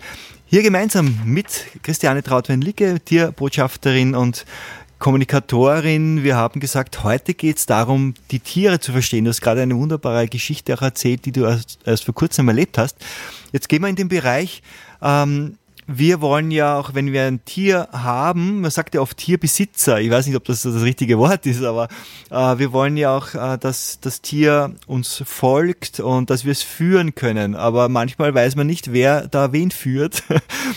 Hier 0.52 0.64
gemeinsam 0.64 1.16
mit 1.24 1.64
Christiane 1.84 2.24
Trautwein-Licke, 2.24 2.98
Tierbotschafterin 3.04 4.16
und 4.16 4.44
Kommunikatorin. 5.00 6.22
Wir 6.22 6.36
haben 6.36 6.60
gesagt, 6.60 7.02
heute 7.02 7.32
geht 7.32 7.56
es 7.56 7.64
darum, 7.64 8.12
die 8.30 8.38
Tiere 8.38 8.80
zu 8.80 8.92
verstehen. 8.92 9.24
Du 9.24 9.30
hast 9.30 9.40
gerade 9.40 9.62
eine 9.62 9.74
wunderbare 9.74 10.28
Geschichte 10.28 10.74
auch 10.74 10.82
erzählt, 10.82 11.24
die 11.24 11.32
du 11.32 11.46
erst, 11.46 11.78
erst 11.86 12.04
vor 12.04 12.14
kurzem 12.14 12.46
erlebt 12.48 12.76
hast. 12.76 12.96
Jetzt 13.50 13.70
gehen 13.70 13.82
wir 13.82 13.88
in 13.88 13.96
den 13.96 14.08
Bereich, 14.08 14.62
ähm, 15.02 15.56
wir 15.92 16.20
wollen 16.20 16.50
ja 16.50 16.78
auch, 16.78 16.94
wenn 16.94 17.12
wir 17.12 17.24
ein 17.24 17.44
Tier 17.44 17.88
haben, 17.92 18.60
man 18.60 18.70
sagt 18.70 18.94
ja 18.94 19.00
oft 19.00 19.16
Tierbesitzer, 19.16 20.00
ich 20.00 20.10
weiß 20.10 20.26
nicht, 20.26 20.36
ob 20.36 20.44
das 20.44 20.62
das 20.62 20.82
richtige 20.82 21.18
Wort 21.18 21.46
ist, 21.46 21.62
aber 21.64 21.88
äh, 22.30 22.58
wir 22.58 22.72
wollen 22.72 22.96
ja 22.96 23.16
auch, 23.16 23.34
äh, 23.34 23.58
dass 23.58 23.98
das 24.00 24.20
Tier 24.20 24.74
uns 24.86 25.22
folgt 25.26 25.98
und 25.98 26.30
dass 26.30 26.44
wir 26.44 26.52
es 26.52 26.62
führen 26.62 27.14
können. 27.14 27.56
Aber 27.56 27.88
manchmal 27.88 28.32
weiß 28.34 28.54
man 28.54 28.66
nicht, 28.66 28.92
wer 28.92 29.26
da 29.26 29.52
wen 29.52 29.70
führt. 29.70 30.22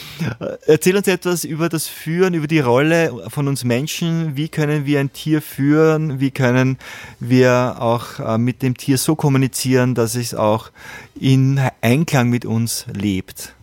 Erzähl 0.66 0.98
uns 0.98 1.08
etwas 1.08 1.44
über 1.44 1.70
das 1.70 1.88
Führen, 1.88 2.34
über 2.34 2.48
die 2.48 2.60
Rolle 2.60 3.28
von 3.28 3.48
uns 3.48 3.64
Menschen. 3.64 4.36
Wie 4.36 4.50
können 4.50 4.86
wir 4.86 5.00
ein 5.00 5.14
Tier 5.14 5.42
führen? 5.42 6.20
Wie 6.20 6.32
können 6.32 6.78
wir 7.20 7.76
auch 7.80 8.20
äh, 8.20 8.38
mit 8.38 8.64
dem 8.64 8.78
Tier 8.78 8.98
so 8.98 9.16
kommunizieren, 9.16 9.94
dass 9.94 10.16
es 10.16 10.34
auch 10.34 10.72
in 11.20 11.62
Einklang 11.82 12.30
mit 12.30 12.46
uns 12.46 12.86
lebt? 12.92 13.54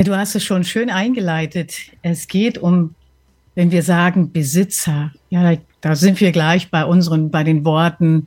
Ja, 0.00 0.04
du 0.04 0.16
hast 0.16 0.34
es 0.34 0.44
schon 0.44 0.64
schön 0.64 0.88
eingeleitet. 0.88 1.74
Es 2.00 2.26
geht 2.26 2.56
um, 2.56 2.94
wenn 3.54 3.70
wir 3.70 3.82
sagen 3.82 4.32
Besitzer, 4.32 5.12
ja, 5.28 5.58
da 5.82 5.94
sind 5.94 6.22
wir 6.22 6.32
gleich 6.32 6.70
bei 6.70 6.86
unseren, 6.86 7.30
bei 7.30 7.44
den 7.44 7.66
Worten 7.66 8.26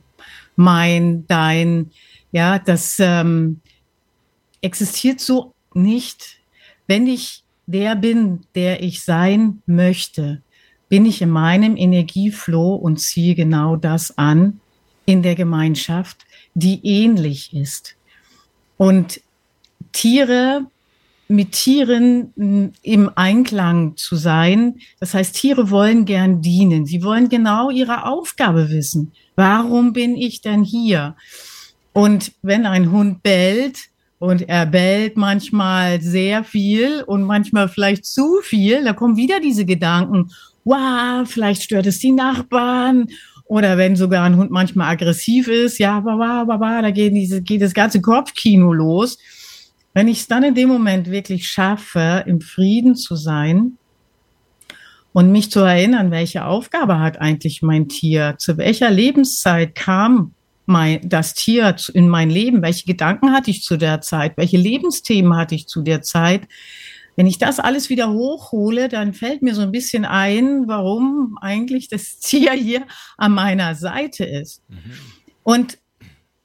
mein, 0.54 1.26
dein, 1.26 1.90
ja, 2.30 2.60
das 2.60 2.98
ähm, 3.00 3.60
existiert 4.60 5.18
so 5.18 5.52
nicht. 5.74 6.38
Wenn 6.86 7.08
ich 7.08 7.42
der 7.66 7.96
bin, 7.96 8.42
der 8.54 8.80
ich 8.80 9.02
sein 9.02 9.60
möchte, 9.66 10.42
bin 10.88 11.04
ich 11.04 11.22
in 11.22 11.30
meinem 11.30 11.76
Energieflow 11.76 12.76
und 12.76 13.00
ziehe 13.00 13.34
genau 13.34 13.74
das 13.74 14.16
an 14.16 14.60
in 15.06 15.24
der 15.24 15.34
Gemeinschaft, 15.34 16.24
die 16.54 16.78
ähnlich 16.86 17.52
ist. 17.52 17.96
Und 18.76 19.20
Tiere 19.90 20.68
mit 21.28 21.52
Tieren 21.52 22.72
im 22.82 23.10
Einklang 23.14 23.96
zu 23.96 24.16
sein. 24.16 24.76
Das 25.00 25.14
heißt, 25.14 25.34
Tiere 25.34 25.70
wollen 25.70 26.04
gern 26.04 26.42
dienen. 26.42 26.86
Sie 26.86 27.02
wollen 27.02 27.28
genau 27.28 27.70
ihre 27.70 28.06
Aufgabe 28.06 28.68
wissen. 28.68 29.12
Warum 29.36 29.92
bin 29.92 30.16
ich 30.16 30.42
denn 30.42 30.62
hier? 30.64 31.16
Und 31.92 32.32
wenn 32.42 32.66
ein 32.66 32.90
Hund 32.90 33.22
bellt 33.22 33.78
und 34.18 34.48
er 34.48 34.66
bellt 34.66 35.16
manchmal 35.16 36.00
sehr 36.00 36.44
viel 36.44 37.02
und 37.06 37.22
manchmal 37.22 37.68
vielleicht 37.68 38.04
zu 38.04 38.40
viel, 38.42 38.84
da 38.84 38.92
kommen 38.92 39.16
wieder 39.16 39.40
diese 39.40 39.64
Gedanken, 39.64 40.30
wow, 40.64 41.28
vielleicht 41.28 41.62
stört 41.62 41.86
es 41.86 41.98
die 41.98 42.12
Nachbarn 42.12 43.08
oder 43.46 43.76
wenn 43.76 43.96
sogar 43.96 44.24
ein 44.24 44.36
Hund 44.36 44.50
manchmal 44.50 44.92
aggressiv 44.92 45.48
ist, 45.48 45.78
ja, 45.78 46.00
baba, 46.00 46.44
baba, 46.44 46.82
da 46.82 46.90
geht, 46.90 47.14
diese, 47.14 47.42
geht 47.42 47.62
das 47.62 47.74
ganze 47.74 48.00
Kopfkino 48.00 48.72
los. 48.72 49.18
Wenn 49.94 50.08
ich 50.08 50.20
es 50.20 50.26
dann 50.26 50.42
in 50.42 50.54
dem 50.54 50.68
Moment 50.68 51.10
wirklich 51.10 51.48
schaffe, 51.48 52.24
im 52.26 52.40
Frieden 52.40 52.96
zu 52.96 53.14
sein 53.14 53.78
und 55.12 55.30
mich 55.30 55.50
zu 55.52 55.60
erinnern, 55.60 56.10
welche 56.10 56.44
Aufgabe 56.44 56.98
hat 56.98 57.20
eigentlich 57.20 57.62
mein 57.62 57.88
Tier, 57.88 58.34
zu 58.36 58.58
welcher 58.58 58.90
Lebenszeit 58.90 59.76
kam 59.76 60.34
mein, 60.66 61.08
das 61.08 61.34
Tier 61.34 61.76
in 61.92 62.08
mein 62.08 62.28
Leben, 62.28 62.62
welche 62.62 62.86
Gedanken 62.86 63.32
hatte 63.32 63.50
ich 63.50 63.62
zu 63.62 63.76
der 63.76 64.00
Zeit, 64.00 64.36
welche 64.36 64.56
Lebensthemen 64.56 65.36
hatte 65.36 65.54
ich 65.54 65.68
zu 65.68 65.82
der 65.82 66.02
Zeit. 66.02 66.48
Wenn 67.16 67.26
ich 67.28 67.38
das 67.38 67.60
alles 67.60 67.90
wieder 67.90 68.12
hochhole, 68.12 68.88
dann 68.88 69.14
fällt 69.14 69.42
mir 69.42 69.54
so 69.54 69.62
ein 69.62 69.70
bisschen 69.70 70.04
ein, 70.04 70.66
warum 70.66 71.38
eigentlich 71.40 71.88
das 71.88 72.18
Tier 72.20 72.52
hier 72.52 72.84
an 73.16 73.32
meiner 73.32 73.74
Seite 73.76 74.24
ist. 74.24 74.62
Mhm. 74.68 74.78
Und 75.44 75.78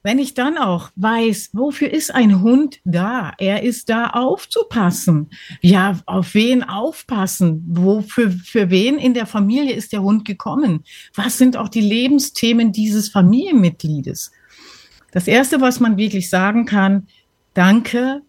wenn 0.01 0.17
ich 0.17 0.33
dann 0.33 0.57
auch 0.57 0.91
weiß, 0.95 1.49
wofür 1.53 1.91
ist 1.91 2.13
ein 2.13 2.41
Hund 2.41 2.79
da? 2.85 3.33
Er 3.37 3.63
ist 3.63 3.89
da 3.89 4.11
aufzupassen. 4.11 5.29
Ja, 5.61 5.99
auf 6.05 6.33
wen 6.33 6.63
aufpassen? 6.63 7.65
Wo, 7.67 8.01
für, 8.01 8.31
für 8.31 8.69
wen 8.69 8.97
in 8.97 9.13
der 9.13 9.25
Familie 9.25 9.73
ist 9.73 9.91
der 9.91 10.01
Hund 10.01 10.23
gekommen? 10.23 10.85
Was 11.15 11.37
sind 11.37 11.57
auch 11.57 11.67
die 11.67 11.81
Lebensthemen 11.81 12.71
dieses 12.71 13.09
Familienmitgliedes? 13.09 14.31
Das 15.11 15.27
erste, 15.27 15.59
was 15.59 15.81
man 15.81 15.97
wirklich 15.97 16.29
sagen 16.29 16.65
kann, 16.65 17.07
danke, 17.53 18.21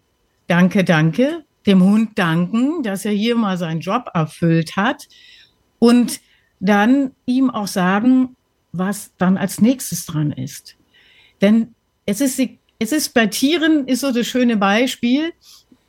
danke, 0.47 0.83
danke, 0.83 1.45
dem 1.65 1.83
Hund 1.83 2.19
danken, 2.19 2.83
dass 2.83 3.05
er 3.05 3.13
hier 3.13 3.35
mal 3.35 3.57
seinen 3.57 3.79
Job 3.79 4.09
erfüllt 4.13 4.75
hat 4.75 5.07
und 5.79 6.19
dann 6.59 7.11
ihm 7.25 7.49
auch 7.49 7.67
sagen, 7.67 8.35
was 8.73 9.11
dann 9.17 9.37
als 9.37 9.61
nächstes 9.61 10.05
dran 10.05 10.31
ist. 10.31 10.75
Denn 11.41 11.75
es 12.05 12.21
ist, 12.21 12.39
es 12.79 12.91
ist 12.91 13.13
bei 13.13 13.27
Tieren 13.27 13.87
ist 13.87 14.01
so 14.01 14.11
das 14.11 14.27
schöne 14.27 14.57
Beispiel. 14.57 15.33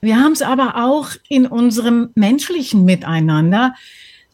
Wir 0.00 0.16
haben 0.16 0.32
es 0.32 0.42
aber 0.42 0.84
auch 0.84 1.10
in 1.28 1.46
unserem 1.46 2.10
menschlichen 2.14 2.84
Miteinander, 2.84 3.74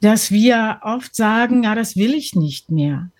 dass 0.00 0.30
wir 0.30 0.80
oft 0.82 1.14
sagen, 1.14 1.64
ja, 1.64 1.74
das 1.74 1.96
will 1.96 2.14
ich 2.14 2.34
nicht 2.34 2.70
mehr. 2.70 3.10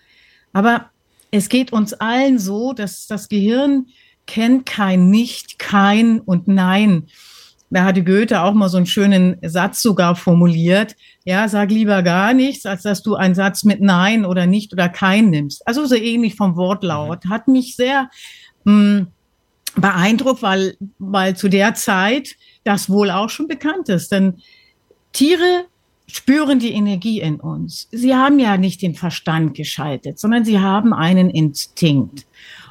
Aber 0.53 0.89
es 1.31 1.49
geht 1.49 1.71
uns 1.71 1.93
allen 1.93 2.39
so, 2.39 2.73
dass 2.73 3.05
das 3.07 3.29
Gehirn 3.29 3.87
kennt 4.25 4.65
kein 4.65 5.09
Nicht, 5.09 5.59
kein 5.59 6.19
und 6.19 6.47
Nein. 6.47 7.07
Da 7.69 7.83
hatte 7.83 8.03
Goethe 8.03 8.41
auch 8.41 8.53
mal 8.53 8.69
so 8.69 8.77
einen 8.77 8.87
schönen 8.87 9.37
Satz 9.43 9.81
sogar 9.81 10.15
formuliert. 10.15 10.95
Ja, 11.23 11.47
sag 11.47 11.69
lieber 11.69 12.01
gar 12.01 12.33
nichts, 12.33 12.65
als 12.65 12.81
dass 12.81 13.03
du 13.03 13.15
einen 13.15 13.35
Satz 13.35 13.63
mit 13.63 13.79
Nein 13.79 14.25
oder 14.25 14.47
nicht 14.47 14.73
oder 14.73 14.89
kein 14.89 15.29
nimmst. 15.29 15.67
Also 15.67 15.85
so 15.85 15.95
ähnlich 15.95 16.35
vom 16.35 16.55
Wortlaut. 16.55 17.25
Hat 17.29 17.47
mich 17.47 17.75
sehr 17.75 18.09
mh, 18.63 18.73
hm, 18.73 19.07
beeindruckt, 19.75 20.41
weil, 20.41 20.77
weil 20.97 21.35
zu 21.35 21.47
der 21.47 21.75
Zeit 21.75 22.35
das 22.63 22.89
wohl 22.89 23.11
auch 23.11 23.29
schon 23.29 23.47
bekannt 23.47 23.89
ist. 23.89 24.11
Denn 24.11 24.41
Tiere 25.13 25.65
spüren 26.07 26.59
die 26.59 26.73
Energie 26.73 27.21
in 27.21 27.39
uns. 27.39 27.87
Sie 27.91 28.15
haben 28.15 28.39
ja 28.39 28.57
nicht 28.57 28.81
den 28.81 28.95
Verstand 28.95 29.53
geschaltet, 29.55 30.19
sondern 30.19 30.43
sie 30.43 30.59
haben 30.59 30.93
einen 30.93 31.29
Instinkt. 31.29 32.25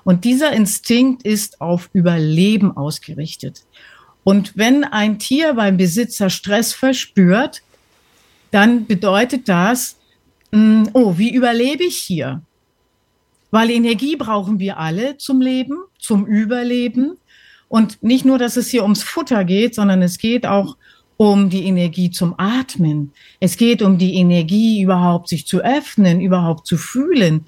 Und 0.04 0.24
dieser 0.24 0.52
Instinkt 0.52 1.22
ist 1.22 1.60
auf 1.60 1.88
Überleben 1.92 2.76
ausgerichtet. 2.76 3.64
Und 4.28 4.58
wenn 4.58 4.84
ein 4.84 5.18
Tier 5.18 5.54
beim 5.54 5.78
Besitzer 5.78 6.28
Stress 6.28 6.74
verspürt, 6.74 7.62
dann 8.50 8.84
bedeutet 8.84 9.48
das, 9.48 9.96
mm, 10.50 10.88
oh, 10.92 11.16
wie 11.16 11.32
überlebe 11.32 11.84
ich 11.84 11.96
hier? 11.96 12.42
Weil 13.50 13.70
Energie 13.70 14.16
brauchen 14.16 14.58
wir 14.58 14.76
alle 14.76 15.16
zum 15.16 15.40
Leben, 15.40 15.78
zum 15.98 16.26
Überleben. 16.26 17.16
Und 17.68 18.02
nicht 18.02 18.26
nur, 18.26 18.36
dass 18.36 18.58
es 18.58 18.68
hier 18.68 18.82
ums 18.82 19.02
Futter 19.02 19.46
geht, 19.46 19.74
sondern 19.74 20.02
es 20.02 20.18
geht 20.18 20.44
auch 20.44 20.76
um 21.16 21.48
die 21.48 21.64
Energie 21.64 22.10
zum 22.10 22.34
Atmen. 22.36 23.12
Es 23.40 23.56
geht 23.56 23.80
um 23.80 23.96
die 23.96 24.16
Energie, 24.16 24.82
überhaupt 24.82 25.30
sich 25.30 25.46
zu 25.46 25.64
öffnen, 25.64 26.20
überhaupt 26.20 26.66
zu 26.66 26.76
fühlen. 26.76 27.46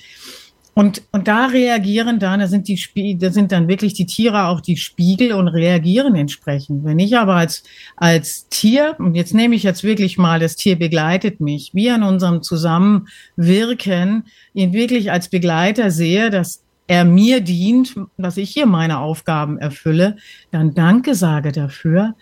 Und, 0.75 1.03
und 1.11 1.27
da 1.27 1.47
reagieren 1.47 2.19
dann, 2.19 2.41
da 2.41 2.47
sind 2.47 2.69
die 2.69 3.19
da 3.19 3.31
sind 3.31 3.53
dann 3.53 3.69
wirklich 3.69 3.93
die 3.93 4.07
Tiere 4.07 4.47
auch 4.47 4.61
die 4.61 4.77
Spiegel 4.77 5.33
und 5.33 5.49
reagieren 5.49 6.15
entsprechend. 6.15 6.85
Wenn 6.85 6.99
ich 6.99 7.19
aber 7.19 7.35
als, 7.35 7.65
als 7.97 8.49
Tier, 8.49 8.95
und 8.99 9.15
jetzt 9.15 9.35
nehme 9.35 9.57
ich 9.57 9.63
jetzt 9.63 9.83
wirklich 9.83 10.17
mal, 10.17 10.39
das 10.39 10.57
Tier 10.57 10.79
begleitet 10.79 11.41
mich, 11.41 11.71
wie 11.75 11.91
an 11.91 12.03
unserem 12.03 12.43
Zusammenwirken, 12.43 14.25
ihn 14.55 14.73
wirklich 14.73 15.11
als 15.11 15.29
Begleiter 15.29 15.91
sehe, 15.91 16.31
dass 16.31 16.63
er 16.87 17.05
mir 17.05 17.41
dient, 17.41 17.95
dass 18.17 18.37
ich 18.37 18.51
hier 18.51 18.67
meine 18.67 18.99
Aufgaben 18.99 19.59
erfülle, 19.59 20.17
dann 20.51 20.75
Danke 20.75 21.15
sage 21.15 21.53
dafür, 21.53 22.15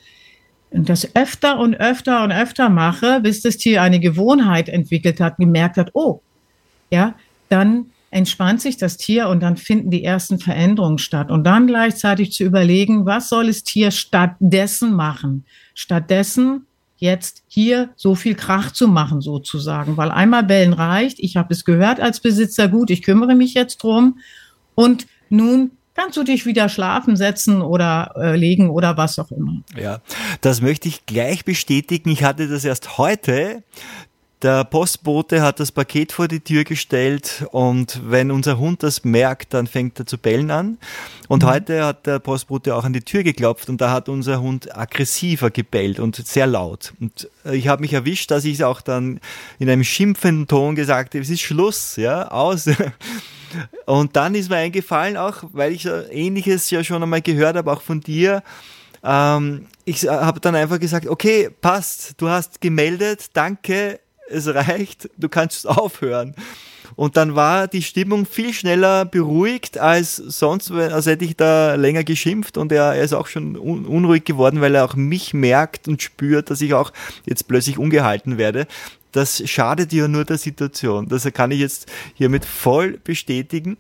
und 0.71 0.89
das 0.89 1.17
öfter 1.17 1.59
und 1.59 1.75
öfter 1.77 2.23
und 2.25 2.33
öfter 2.33 2.69
mache, 2.69 3.21
bis 3.21 3.41
das 3.41 3.57
Tier 3.57 3.81
eine 3.83 4.01
Gewohnheit 4.01 4.69
entwickelt 4.69 5.21
hat, 5.21 5.39
gemerkt 5.39 5.79
hat, 5.79 5.91
oh, 5.95 6.21
ja, 6.91 7.15
dann 7.49 7.87
entspannt 8.11 8.61
sich 8.61 8.77
das 8.77 8.97
Tier 8.97 9.29
und 9.29 9.41
dann 9.41 9.57
finden 9.57 9.91
die 9.91 10.05
ersten 10.05 10.39
Veränderungen 10.39 10.99
statt. 10.99 11.31
Und 11.31 11.45
dann 11.45 11.67
gleichzeitig 11.67 12.33
zu 12.33 12.45
überlegen, 12.45 13.07
was 13.07 13.29
soll 13.29 13.49
das 13.49 13.63
Tier 13.63 13.91
stattdessen 13.91 14.95
machen? 14.95 15.45
Stattdessen 15.75 16.67
jetzt 16.97 17.45
hier 17.47 17.91
so 17.97 18.15
viel 18.15 18.35
Krach 18.35 18.73
zu 18.73 18.89
machen 18.89 19.21
sozusagen, 19.21 19.97
weil 19.97 20.11
einmal 20.11 20.43
bellen 20.43 20.73
reicht. 20.73 21.21
Ich 21.21 21.37
habe 21.37 21.55
es 21.55 21.65
gehört 21.65 22.01
als 22.01 22.21
Besitzer, 22.21 22.69
gut, 22.69 22.91
ich 22.91 23.03
kümmere 23.03 23.35
mich 23.35 23.55
jetzt 23.55 23.79
drum 23.83 24.19
und 24.75 25.07
nun 25.29 25.71
kannst 25.95 26.17
du 26.17 26.23
dich 26.23 26.47
wieder 26.47 26.69
schlafen 26.69 27.17
setzen 27.17 27.61
oder 27.61 28.15
äh, 28.17 28.37
legen 28.37 28.71
oder 28.71 28.97
was 28.97 29.19
auch 29.19 29.31
immer. 29.31 29.63
Ja, 29.77 30.01
das 30.41 30.61
möchte 30.61 30.89
ich 30.89 31.07
gleich 31.07 31.45
bestätigen. 31.45 32.11
Ich 32.11 32.23
hatte 32.23 32.49
das 32.49 32.65
erst 32.65 32.99
heute 32.99 33.65
der 34.43 34.65
Postbote 34.65 35.43
hat 35.43 35.59
das 35.59 35.73
Paket 35.73 36.13
vor 36.13 36.29
die 36.29 36.41
Tür 36.41 36.63
gestellt 36.63 37.47
und 37.51 38.01
wenn 38.05 38.31
unser 38.31 38.59
Hund 38.59 38.83
das 38.83 39.05
merkt, 39.05 39.53
dann 39.53 39.67
fängt 39.67 39.99
er 39.99 40.07
zu 40.07 40.17
bellen 40.17 40.51
an. 40.51 40.79
Und 41.27 41.43
mhm. 41.43 41.49
heute 41.49 41.85
hat 41.85 42.07
der 42.07 42.21
Postbote 42.21 42.75
auch 42.75 42.85
an 42.85 42.93
die 42.93 43.01
Tür 43.01 43.25
geklopft 43.25 43.69
und 43.69 43.81
da 43.81 43.91
hat 43.91 44.09
unser 44.09 44.41
Hund 44.41 44.77
aggressiver 44.77 45.51
gebellt 45.51 45.99
und 45.99 46.17
sehr 46.17 46.47
laut. 46.47 46.93
Und 47.01 47.29
ich 47.51 47.67
habe 47.67 47.81
mich 47.81 47.93
erwischt, 47.93 48.31
dass 48.31 48.45
ich 48.45 48.55
es 48.55 48.63
auch 48.63 48.81
dann 48.81 49.21
in 49.59 49.69
einem 49.69 49.85
schimpfenden 49.85 50.47
Ton 50.47 50.77
gesagt 50.77 51.15
habe, 51.15 51.23
es 51.23 51.31
ist 51.31 51.41
Schluss, 51.41 51.97
ja, 51.97 52.29
aus. 52.29 52.69
Und 53.87 54.15
dann 54.15 54.35
ist 54.35 54.51
mir 54.51 54.57
eingefallen, 54.57 55.17
auch 55.17 55.43
weil 55.53 55.73
ich 55.73 55.89
ähnliches 56.11 56.71
ja 56.71 56.85
schon 56.85 57.03
einmal 57.03 57.23
gehört 57.23 57.57
habe, 57.57 57.73
auch 57.73 57.81
von 57.81 58.01
dir, 58.01 58.43
ähm, 59.03 59.67
ich 59.85 60.07
habe 60.07 60.41
dann 60.41 60.55
einfach 60.55 60.79
gesagt, 60.79 61.07
okay, 61.07 61.49
passt, 61.61 62.15
du 62.19 62.29
hast 62.29 62.61
gemeldet, 62.61 63.31
danke, 63.33 64.01
es 64.31 64.47
reicht, 64.47 65.11
du 65.17 65.29
kannst 65.29 65.67
aufhören. 65.69 66.35
Und 66.97 67.17
dann 67.17 67.35
war 67.35 67.69
die 67.69 67.83
Stimmung 67.83 68.27
viel 68.27 68.53
schneller 68.53 69.05
beruhigt 69.05 69.79
als 69.79 70.17
sonst, 70.17 70.71
als 70.71 71.07
hätte 71.07 71.25
ich 71.25 71.37
da 71.37 71.75
länger 71.75 72.03
geschimpft 72.03 72.57
und 72.57 72.73
er, 72.73 72.95
er 72.95 73.05
ist 73.05 73.13
auch 73.13 73.27
schon 73.27 73.57
un 73.57 73.85
unruhig 73.87 74.25
geworden, 74.25 74.61
weil 74.61 74.75
er 74.75 74.85
auch 74.85 74.97
mich 74.97 75.35
merkt 75.35 75.87
und 75.87 76.03
spürt, 76.03 76.51
dass 76.51 76.61
ich 76.61 76.75
auch 76.75 76.93
jetzt 77.27 77.47
plötzlich 77.47 77.79
ungehalten 77.79 78.39
werde. 78.39 78.67
Das 79.13 79.49
schadet 79.49 79.93
ja 79.93 80.07
nur 80.07 80.25
der 80.25 80.39
Situation. 80.39 81.09
Das 81.09 81.25
kann 81.33 81.51
ich 81.51 81.61
jetzt 81.61 81.91
hiermit 82.15 82.45
voll 82.45 82.99
bestätigen. 83.03 83.79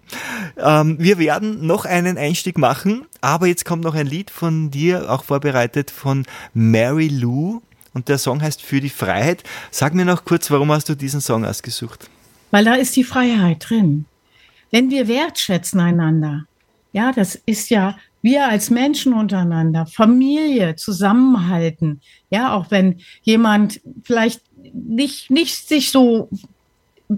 Ähm, 0.56 0.96
wir 0.98 1.18
werden 1.18 1.66
noch 1.66 1.84
einen 1.84 2.16
Einstieg 2.16 2.56
machen, 2.56 3.04
aber 3.20 3.46
jetzt 3.46 3.64
kommt 3.64 3.84
noch 3.84 3.94
ein 3.94 4.06
Lied 4.06 4.30
von 4.30 4.70
dir, 4.70 5.10
auch 5.10 5.24
vorbereitet 5.24 5.90
von 5.90 6.24
Mary 6.54 7.08
Lou 7.08 7.60
und 7.98 8.08
der 8.08 8.18
Song 8.18 8.40
heißt 8.40 8.62
Für 8.62 8.80
die 8.80 8.90
Freiheit. 8.90 9.42
Sag 9.72 9.92
mir 9.92 10.04
noch 10.04 10.24
kurz, 10.24 10.52
warum 10.52 10.70
hast 10.70 10.88
du 10.88 10.94
diesen 10.94 11.20
Song 11.20 11.44
ausgesucht? 11.44 12.08
Weil 12.52 12.64
da 12.64 12.74
ist 12.74 12.94
die 12.94 13.02
Freiheit 13.02 13.68
drin. 13.68 14.04
Wenn 14.70 14.88
wir 14.88 15.08
wertschätzen 15.08 15.80
einander, 15.80 16.44
ja, 16.92 17.10
das 17.10 17.34
ist 17.34 17.70
ja 17.70 17.98
wir 18.22 18.46
als 18.46 18.70
Menschen 18.70 19.14
untereinander, 19.14 19.86
Familie 19.86 20.76
zusammenhalten, 20.76 22.00
ja, 22.30 22.52
auch 22.52 22.70
wenn 22.70 23.00
jemand 23.22 23.80
vielleicht 24.04 24.42
nicht, 24.72 25.30
nicht 25.30 25.68
sich 25.68 25.90
so 25.90 26.28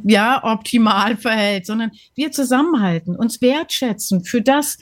ja, 0.05 0.43
optimal 0.43 1.16
verhält, 1.19 1.66
sondern 1.66 1.90
wir 2.14 2.33
zusammenhalten, 2.33 3.16
uns 3.16 3.43
wertschätzen 3.43 4.25
für 4.25 4.40
das, 4.40 4.79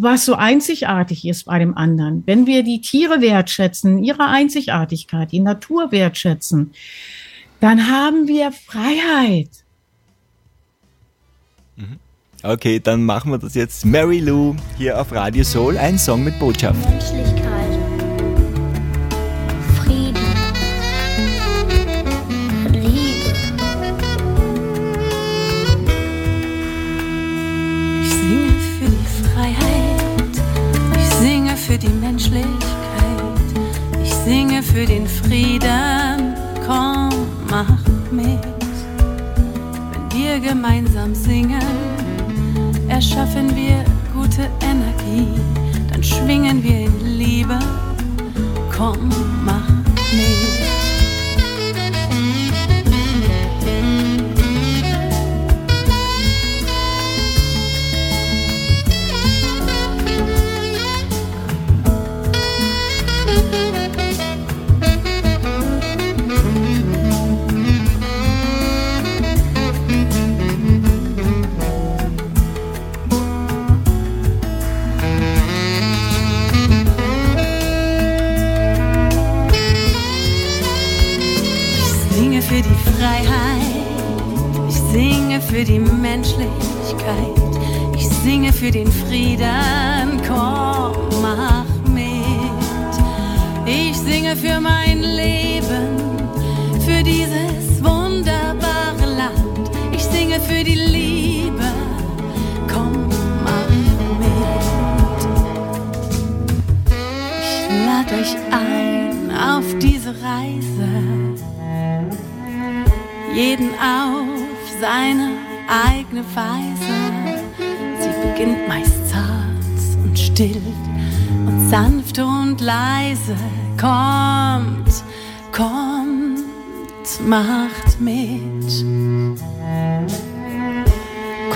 was 0.00 0.24
so 0.24 0.34
einzigartig 0.34 1.26
ist 1.26 1.44
bei 1.44 1.58
dem 1.58 1.76
anderen. 1.76 2.22
Wenn 2.26 2.46
wir 2.46 2.62
die 2.62 2.80
Tiere 2.80 3.20
wertschätzen, 3.20 4.02
ihre 4.02 4.26
Einzigartigkeit, 4.26 5.32
die 5.32 5.40
Natur 5.40 5.92
wertschätzen, 5.92 6.72
dann 7.60 7.88
haben 7.88 8.26
wir 8.26 8.52
Freiheit. 8.52 9.50
Mhm. 11.76 11.98
Okay, 12.42 12.80
dann 12.80 13.04
machen 13.04 13.30
wir 13.30 13.38
das 13.38 13.54
jetzt. 13.54 13.86
Mary 13.86 14.20
Lou 14.20 14.54
hier 14.76 15.00
auf 15.00 15.12
Radio 15.12 15.44
Soul, 15.44 15.78
ein 15.78 15.98
Song 15.98 16.24
mit 16.24 16.38
Botschaft. 16.38 16.78
Menschlichkeit. 16.90 17.53
Komm, 37.54 37.66
mach 37.68 38.10
mit. 38.10 38.40
Wenn 39.92 40.12
wir 40.12 40.40
gemeinsam 40.40 41.14
singen 41.14 41.62
erschaffen 42.88 43.54
wir 43.54 43.84
gute 44.12 44.50
Energie, 44.60 45.28
dann 45.92 46.02
schwingen 46.02 46.64
wir 46.64 46.86
in 46.86 47.18
Liebe. 47.18 47.58
Komm, 48.76 49.08
mach 49.44 49.73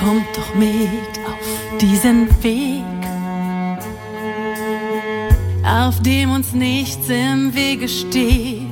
Kommt 0.01 0.37
doch 0.37 0.55
mit 0.55 1.19
auf 1.27 1.79
diesen 1.81 2.29
Weg, 2.43 2.85
auf 5.65 6.01
dem 6.03 6.31
uns 6.31 6.53
nichts 6.53 7.09
im 7.09 7.55
Wege 7.55 7.89
steht. 7.89 8.63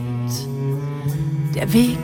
Der 1.55 1.73
Weg 1.73 1.99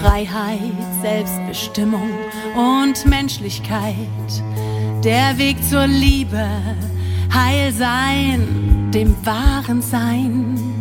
Freiheit, 0.00 0.60
Selbstbestimmung 1.00 2.10
und 2.56 3.06
Menschlichkeit. 3.06 3.94
Der 5.04 5.38
Weg 5.38 5.56
zur 5.68 5.86
Liebe, 5.86 6.48
Heilsein, 7.32 8.90
dem 8.92 9.14
wahren 9.24 9.82
Sein. 9.82 10.73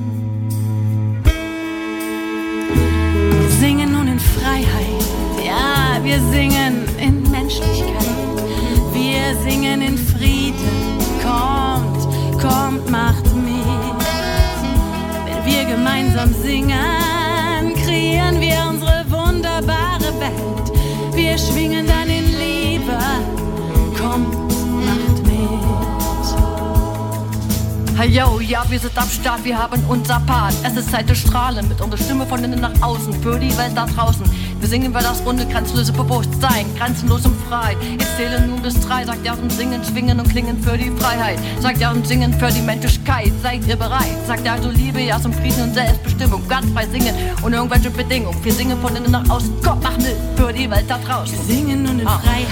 Wir 6.04 6.20
singen 6.32 6.86
in 7.00 7.24
Menschlichkeit. 7.32 7.94
Wir 8.92 9.36
singen 9.44 9.82
in 9.82 9.98
Frieden, 9.98 10.98
kommt, 11.22 12.08
kommt, 12.42 12.90
macht 12.90 13.26
mit. 13.36 13.64
Wenn 15.26 15.46
wir 15.46 15.66
gemeinsam 15.66 16.34
singen, 16.34 17.74
kreieren 17.86 18.40
wir 18.42 18.66
unsere 18.70 19.06
wunderbare 19.10 20.14
Welt. 20.20 20.72
Wir 21.16 21.38
schwingen 21.38 21.88
dann 21.88 22.10
in 22.10 22.26
Liebe. 22.38 22.98
Kommt, 23.98 24.50
macht 24.86 25.26
mit. 25.26 25.44
Hey 27.98 28.10
yo, 28.10 28.40
ja, 28.40 28.64
wir 28.70 28.80
sind 28.80 28.98
am 28.98 29.10
Start, 29.10 29.44
wir 29.46 29.58
haben 29.58 29.82
unser 29.88 30.20
Part. 30.22 30.56
Es 30.64 30.76
ist 30.76 30.92
Zeit 30.92 31.08
zu 31.08 31.16
strahlen 31.16 31.68
mit 31.70 31.80
unserer 31.80 32.04
Stimme 32.04 32.26
von 32.26 32.44
innen 32.44 32.60
nach 32.60 32.82
außen 32.82 33.14
für 33.22 33.40
die 33.40 33.56
Welt 33.58 33.72
da 33.76 33.86
draußen. 33.86 34.26
Wir 34.64 34.70
singen 34.70 34.92
über 34.92 35.02
das 35.02 35.22
runde, 35.26 35.46
grenzenlose 35.46 35.92
Bewusstsein, 35.92 36.66
grenzenlos 36.78 37.26
und 37.26 37.36
frei. 37.50 37.76
Ich 38.00 38.08
zähle 38.16 38.48
nun 38.48 38.62
bis 38.62 38.80
drei, 38.80 39.04
sagt 39.04 39.26
er 39.26 39.38
und 39.38 39.52
singen, 39.52 39.84
schwingen 39.84 40.18
und 40.22 40.30
klingen 40.30 40.58
für 40.64 40.78
die 40.78 40.90
Freiheit. 40.90 41.38
Sagt 41.60 41.82
er 41.82 41.92
und 41.92 42.08
singen 42.08 42.34
für 42.34 42.48
die 42.48 42.62
Menschlichkeit. 42.62 43.34
Seid 43.42 43.68
ihr 43.68 43.76
bereit? 43.76 44.16
Sagt 44.26 44.46
er 44.46 44.54
also 44.54 44.70
Liebe, 44.70 45.02
ja 45.02 45.20
zum 45.20 45.34
Frieden 45.34 45.64
und 45.64 45.74
Selbstbestimmung. 45.74 46.48
Ganz 46.48 46.72
frei 46.72 46.88
singen, 46.88 47.14
ohne 47.44 47.58
irgendwelche 47.58 47.90
Bedingungen. 47.90 48.42
Wir 48.42 48.54
singen 48.54 48.80
von 48.80 48.96
innen 48.96 49.12
nach 49.12 49.30
außen. 49.30 49.54
Komm, 49.62 49.82
mach 49.84 49.98
mit 49.98 50.16
für 50.38 50.54
die 50.54 50.72
Welt 50.72 50.86
da 50.88 50.98
draußen. 50.98 51.38
Wir 51.46 51.56
singen 51.56 51.84
nun 51.84 52.00
in 52.00 52.08
ah. 52.08 52.20
Freiheit. 52.20 52.43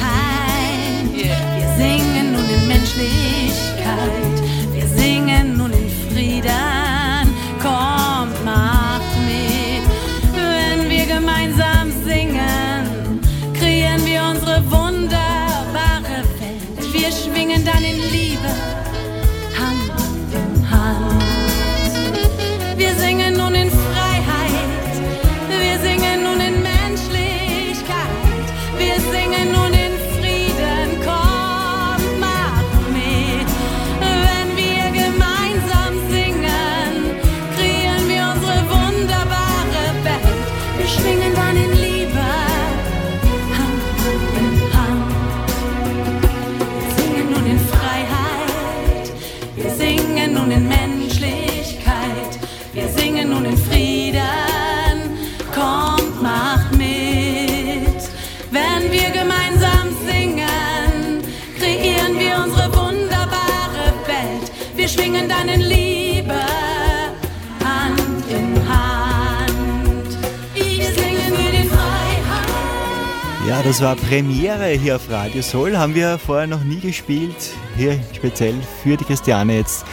Das 73.72 73.80
war 73.80 73.96
Premiere 73.96 74.68
hier 74.72 74.98
auf 74.98 75.10
Radio 75.10 75.42
Soul. 75.42 75.78
Haben 75.78 75.96
wir 75.96 76.18
vorher 76.18 76.46
noch 76.46 76.62
nie 76.62 76.82
gespielt. 76.82 77.54
Hier 77.78 77.98
speziell 78.14 78.56
für 78.84 78.98
die 78.98 79.06
Christiane 79.06 79.56
jetzt 79.56 79.86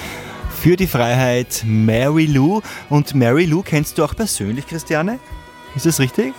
für 0.51 0.75
die 0.75 0.88
Freiheit 0.88 1.62
Mary 1.64 2.27
Lou. 2.27 2.61
Und 2.91 3.14
Mary 3.14 3.45
Lou 3.45 3.62
kennst 3.62 3.97
du 3.97 4.03
auch 4.03 4.17
persönlich, 4.17 4.67
Christiane? 4.67 5.21
Ist 5.77 5.87
das 5.87 6.01
richtig? 6.01 6.35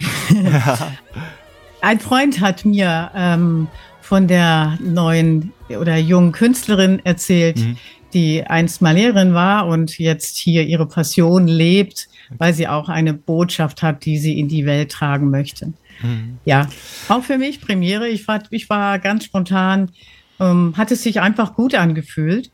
Ein 1.80 2.00
Freund 2.00 2.40
hat 2.40 2.64
mir 2.64 3.12
ähm, 3.14 3.68
von 4.00 4.26
der 4.26 4.80
neuen 4.82 5.52
oder 5.68 5.96
jungen 5.96 6.32
Künstlerin 6.32 7.00
erzählt, 7.04 7.58
mhm. 7.58 7.76
die 8.14 8.42
einst 8.44 8.82
mal 8.82 8.96
Lehrerin 8.96 9.32
war 9.32 9.68
und 9.68 9.96
jetzt 10.00 10.36
hier 10.36 10.66
ihre 10.66 10.86
Passion 10.86 11.46
lebt, 11.46 12.08
weil 12.36 12.52
sie 12.52 12.66
auch 12.66 12.88
eine 12.88 13.14
Botschaft 13.14 13.80
hat, 13.82 14.04
die 14.04 14.18
sie 14.18 14.40
in 14.40 14.48
die 14.48 14.66
Welt 14.66 14.90
tragen 14.90 15.30
möchte. 15.30 15.72
Mhm. 16.02 16.38
Ja, 16.44 16.68
auch 17.08 17.24
für 17.24 17.38
mich 17.38 17.60
Premiere. 17.60 18.08
Ich 18.08 18.26
war, 18.28 18.42
ich 18.50 18.68
war 18.70 18.98
ganz 18.98 19.24
spontan, 19.24 19.90
ähm, 20.40 20.74
hat 20.76 20.90
es 20.90 21.02
sich 21.02 21.20
einfach 21.20 21.54
gut 21.54 21.74
angefühlt. 21.74 22.50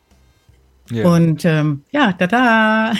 Ja. 0.90 1.08
Und 1.08 1.44
ähm, 1.44 1.82
ja, 1.92 2.12
da 2.12 2.26
da. 2.26 2.92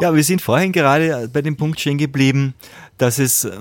ja, 0.00 0.14
wir 0.14 0.24
sind 0.24 0.42
vorhin 0.42 0.72
gerade 0.72 1.28
bei 1.32 1.42
dem 1.42 1.56
Punkt 1.56 1.80
stehen 1.80 1.98
geblieben, 1.98 2.54
dass 2.98 3.18
es 3.18 3.44
äh, 3.44 3.52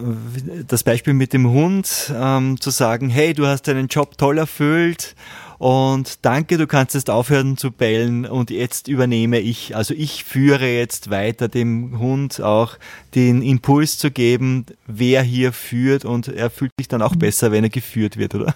das 0.67 0.83
Beispiel 0.83 1.13
mit 1.13 1.33
dem 1.33 1.49
Hund 1.49 2.11
ähm, 2.15 2.59
zu 2.59 2.71
sagen, 2.71 3.09
hey, 3.09 3.33
du 3.33 3.45
hast 3.45 3.67
deinen 3.67 3.87
Job 3.87 4.17
toll 4.17 4.37
erfüllt 4.37 5.15
und 5.63 6.25
danke, 6.25 6.57
du 6.57 6.67
kannst 6.67 6.93
jetzt 6.93 7.09
aufhören 7.09 7.55
zu 7.55 7.71
bellen 7.71 8.25
und 8.25 8.49
jetzt 8.49 8.89
übernehme 8.89 9.39
ich, 9.39 9.77
also 9.77 9.93
ich 9.93 10.25
führe 10.25 10.67
jetzt 10.67 11.09
weiter 11.09 11.47
dem 11.47 11.99
Hund 11.99 12.41
auch 12.41 12.75
den 13.15 13.41
Impuls 13.41 13.97
zu 13.97 14.11
geben, 14.11 14.65
wer 14.87 15.23
hier 15.23 15.53
führt 15.53 16.03
und 16.03 16.27
er 16.27 16.49
fühlt 16.49 16.73
sich 16.77 16.89
dann 16.89 17.01
auch 17.01 17.15
besser, 17.15 17.53
wenn 17.53 17.63
er 17.63 17.69
geführt 17.69 18.17
wird, 18.17 18.35
oder? 18.35 18.53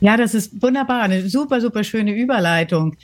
Ja, 0.00 0.18
das 0.18 0.34
ist 0.34 0.60
wunderbar. 0.60 1.00
Eine 1.00 1.26
super, 1.30 1.62
super 1.62 1.82
schöne 1.82 2.12
Überleitung. 2.14 2.96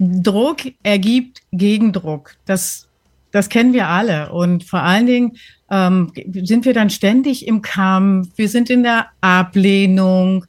Druck 0.00 0.58
ergibt 0.82 1.42
Gegendruck. 1.52 2.34
Das, 2.46 2.88
das 3.30 3.48
kennen 3.48 3.72
wir 3.72 3.86
alle. 3.86 4.32
Und 4.32 4.64
vor 4.64 4.82
allen 4.82 5.06
Dingen 5.06 5.36
ähm, 5.70 6.12
sind 6.32 6.64
wir 6.64 6.74
dann 6.74 6.90
ständig 6.90 7.46
im 7.46 7.62
Kampf. 7.62 8.30
Wir 8.34 8.48
sind 8.48 8.70
in 8.70 8.82
der 8.82 9.06
Ablehnung. 9.20 10.46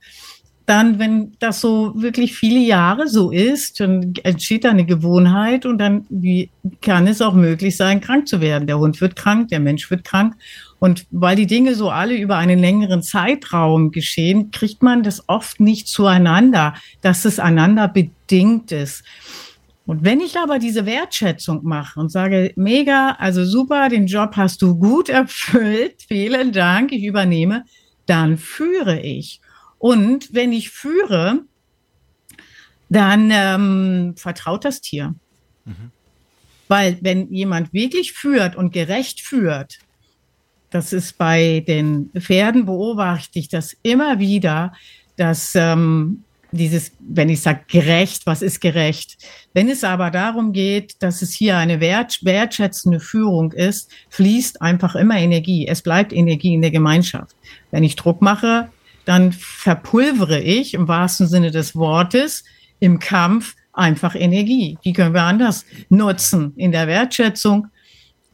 Dann, 0.69 0.99
wenn 0.99 1.31
das 1.39 1.61
so 1.61 1.93
wirklich 1.95 2.35
viele 2.35 2.59
Jahre 2.59 3.07
so 3.07 3.31
ist, 3.31 3.79
dann 3.79 4.13
entsteht 4.21 4.67
eine 4.67 4.85
Gewohnheit 4.85 5.65
und 5.65 5.79
dann 5.79 6.05
wie, 6.09 6.51
kann 6.79 7.07
es 7.07 7.23
auch 7.23 7.33
möglich 7.33 7.75
sein, 7.75 8.01
krank 8.01 8.27
zu 8.27 8.39
werden. 8.39 8.67
Der 8.67 8.77
Hund 8.77 9.01
wird 9.01 9.15
krank, 9.15 9.47
der 9.47 9.61
Mensch 9.61 9.89
wird 9.89 10.03
krank. 10.03 10.35
Und 10.77 11.07
weil 11.09 11.35
die 11.35 11.47
Dinge 11.47 11.73
so 11.73 11.89
alle 11.89 12.15
über 12.15 12.37
einen 12.37 12.59
längeren 12.59 13.01
Zeitraum 13.01 13.89
geschehen, 13.89 14.51
kriegt 14.51 14.83
man 14.83 15.01
das 15.01 15.27
oft 15.27 15.59
nicht 15.59 15.87
zueinander, 15.87 16.75
dass 17.01 17.25
es 17.25 17.39
einander 17.39 17.87
bedingt 17.87 18.71
ist. 18.71 19.03
Und 19.87 20.03
wenn 20.03 20.19
ich 20.19 20.37
aber 20.37 20.59
diese 20.59 20.85
Wertschätzung 20.85 21.61
mache 21.63 21.99
und 21.99 22.11
sage, 22.11 22.53
mega, 22.55 23.15
also 23.17 23.43
super, 23.43 23.89
den 23.89 24.05
Job 24.05 24.35
hast 24.35 24.61
du 24.61 24.77
gut 24.77 25.09
erfüllt, 25.23 25.95
vielen 26.07 26.51
Dank, 26.51 26.91
ich 26.91 27.05
übernehme, 27.05 27.63
dann 28.05 28.37
führe 28.37 28.99
ich. 28.99 29.41
Und 29.79 30.33
wenn 30.33 30.51
ich 30.53 30.69
führe, 30.69 31.43
dann 32.89 33.29
ähm, 33.31 34.13
vertraut 34.17 34.65
das 34.65 34.81
Tier. 34.81 35.15
Mhm. 35.65 35.91
Weil 36.67 36.97
wenn 37.01 37.31
jemand 37.33 37.73
wirklich 37.73 38.13
führt 38.13 38.55
und 38.55 38.71
gerecht 38.71 39.21
führt, 39.21 39.79
das 40.69 40.93
ist 40.93 41.17
bei 41.17 41.63
den 41.67 42.11
Pferden 42.17 42.65
beobachte 42.65 43.39
ich 43.39 43.49
das 43.49 43.75
immer 43.81 44.19
wieder, 44.19 44.73
dass 45.15 45.55
ähm, 45.55 46.23
dieses, 46.51 46.91
wenn 46.99 47.29
ich 47.29 47.41
sage 47.41 47.61
gerecht, 47.67 48.25
was 48.25 48.41
ist 48.41 48.59
gerecht? 48.59 49.17
Wenn 49.53 49.69
es 49.69 49.83
aber 49.83 50.11
darum 50.11 50.51
geht, 50.53 51.01
dass 51.01 51.21
es 51.21 51.33
hier 51.33 51.57
eine 51.57 51.79
wert, 51.79 52.19
wertschätzende 52.23 52.99
Führung 52.99 53.51
ist, 53.51 53.91
fließt 54.09 54.61
einfach 54.61 54.95
immer 54.95 55.17
Energie. 55.17 55.67
Es 55.67 55.81
bleibt 55.81 56.13
Energie 56.13 56.53
in 56.53 56.61
der 56.61 56.71
Gemeinschaft. 56.71 57.35
Wenn 57.71 57.83
ich 57.83 57.95
Druck 57.95 58.21
mache, 58.21 58.69
dann 59.09 59.31
verpulvere 59.31 60.39
ich 60.39 60.75
im 60.75 60.87
wahrsten 60.87 61.27
Sinne 61.27 61.49
des 61.49 61.75
Wortes 61.75 62.43
im 62.79 62.99
Kampf 62.99 63.55
einfach 63.73 64.13
Energie. 64.13 64.77
Die 64.85 64.93
können 64.93 65.15
wir 65.15 65.23
anders 65.23 65.65
nutzen 65.89 66.53
in 66.57 66.71
der 66.71 66.85
Wertschätzung 66.85 67.69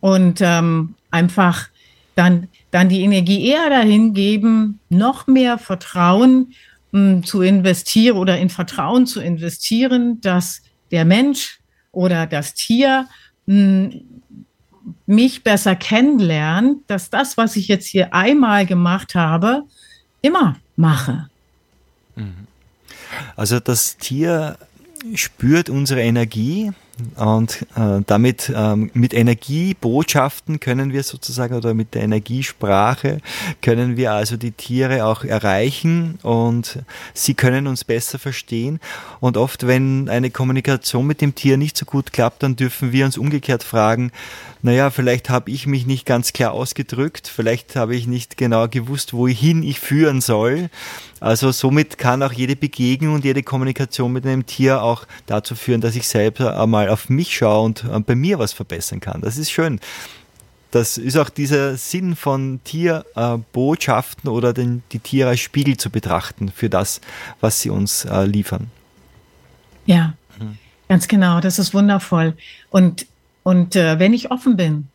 und 0.02 0.42
ähm, 0.42 0.96
einfach 1.12 1.70
dann, 2.16 2.50
dann 2.72 2.90
die 2.90 3.04
Energie 3.04 3.48
eher 3.48 3.70
dahin 3.70 4.14
geben, 4.14 4.82
noch 4.90 5.28
mehr 5.28 5.58
Vertrauen 5.58 6.54
mh, 6.92 7.22
zu 7.22 7.42
investieren 7.42 8.18
oder 8.18 8.38
in 8.38 8.50
Vertrauen 8.50 9.08
zu 9.08 9.22
investieren, 9.22 10.20
dass 10.20 10.62
der 10.92 11.06
Mensch 11.06 11.62
oder 11.94 12.28
das 12.28 12.54
Tier 12.54 13.08
mh, 13.46 13.92
mich 15.06 15.42
besser 15.42 15.78
kennenlernt, 15.78 16.80
dass 16.88 17.10
das, 17.10 17.38
was 17.38 17.56
ich 17.56 17.70
jetzt 17.70 17.86
hier 17.86 18.14
einmal 18.14 18.66
gemacht 18.66 19.16
habe, 19.16 19.64
immer 20.26 20.58
mache. 20.76 21.30
Mhm. 22.16 22.48
Also 23.36 23.60
das 23.60 23.98
Tier 23.98 24.58
spürt 25.14 25.70
unsere 25.70 26.02
Energie 26.02 26.72
und 27.18 27.64
äh, 27.76 28.02
damit 28.08 28.52
ähm, 28.56 28.90
mit 28.94 29.14
Energiebotschaften 29.14 30.60
können 30.60 30.94
wir 30.94 31.04
sozusagen 31.04 31.54
oder 31.54 31.74
mit 31.74 31.94
der 31.94 32.04
Energiesprache 32.04 33.20
können 33.62 33.98
wir 33.98 34.14
also 34.14 34.38
die 34.38 34.52
Tiere 34.52 35.06
auch 35.06 35.24
erreichen 35.24 36.18
und 36.24 36.80
sie 37.14 37.34
können 37.34 37.68
uns 37.68 37.84
besser 37.84 38.18
verstehen. 38.18 38.80
Und 39.20 39.36
oft, 39.36 39.68
wenn 39.68 40.08
eine 40.08 40.32
Kommunikation 40.32 41.06
mit 41.06 41.22
dem 41.22 41.36
Tier 41.36 41.58
nicht 41.58 41.78
so 41.78 41.86
gut 41.86 42.14
klappt, 42.14 42.44
dann 42.44 42.56
dürfen 42.56 42.94
wir 42.94 43.06
uns 43.06 43.18
umgekehrt 43.18 43.64
fragen, 43.64 44.12
naja, 44.66 44.90
vielleicht 44.90 45.30
habe 45.30 45.52
ich 45.52 45.68
mich 45.68 45.86
nicht 45.86 46.08
ganz 46.08 46.34
klar 46.34 46.52
ausgedrückt, 46.52 47.28
vielleicht 47.28 47.76
habe 47.76 47.96
ich 47.96 48.08
nicht 48.08 48.36
genau 48.36 48.68
gewusst, 48.68 49.14
wohin 49.14 49.62
ich 49.62 49.80
führen 49.80 50.22
soll. 50.22 50.72
Also 51.20 51.52
somit 51.52 52.00
kann 52.00 52.24
auch 52.24 52.34
jede 52.34 52.56
Begegnung 52.56 53.14
und 53.14 53.26
jede 53.26 53.44
Kommunikation 53.44 54.12
mit 54.12 54.26
einem 54.26 54.48
Tier 54.48 54.82
auch 54.82 55.06
dazu 55.28 55.54
führen, 55.54 55.82
dass 55.82 55.96
ich 55.96 56.08
selber 56.08 56.60
einmal 56.60 56.90
auf 56.90 57.10
mich 57.10 57.38
schaue 57.38 57.64
und 57.64 57.84
äh, 57.84 58.00
bei 58.00 58.16
mir 58.16 58.40
was 58.40 58.54
verbessern 58.54 59.02
kann. 59.02 59.22
Das 59.22 59.38
ist 59.38 59.52
schön. 59.52 59.80
Das 60.72 60.98
ist 60.98 61.16
auch 61.16 61.30
dieser 61.30 61.78
Sinn 61.78 62.16
von 62.16 62.60
Tierbotschaften 62.64 64.32
oder 64.32 64.52
den, 64.52 64.82
die 64.92 65.00
Tiere 65.00 65.30
als 65.30 65.42
Spiegel 65.42 65.78
zu 65.78 65.92
betrachten 65.92 66.50
für 66.50 66.72
das, 66.72 67.02
was 67.40 67.62
sie 67.62 67.70
uns 67.70 68.06
äh, 68.06 68.26
liefern. 68.26 68.72
Ja, 69.86 70.16
mhm. 70.40 70.58
ganz 70.90 71.08
genau. 71.08 71.40
Das 71.40 71.60
ist 71.60 71.76
wundervoll. 71.76 72.36
Und 72.72 73.06
und 73.46 73.76
äh, 73.76 74.00
wenn 74.00 74.12
ich 74.12 74.32
offen 74.32 74.58
bin, 74.58 74.88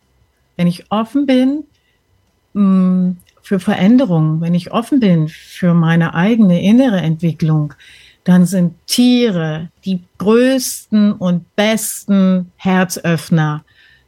wenn 0.57 0.67
ich 0.67 0.91
offen 0.91 1.25
bin 1.25 1.63
mh, 2.53 2.63
mm, 2.63 3.17
für 3.43 3.61
Veränderungen, 3.61 4.41
wenn 4.41 4.55
ich 4.55 4.73
offen 4.73 4.99
bin 4.99 5.29
für 5.29 5.73
meine 5.73 6.15
eigene 6.15 6.61
innere 6.61 7.01
Entwicklung, 7.01 7.75
dann 8.25 8.47
sind 8.47 8.75
Tiere 8.89 9.69
die 9.85 10.03
größten 10.19 11.13
und 11.13 11.55
besten 11.55 12.51
Herzöffner. 12.57 13.65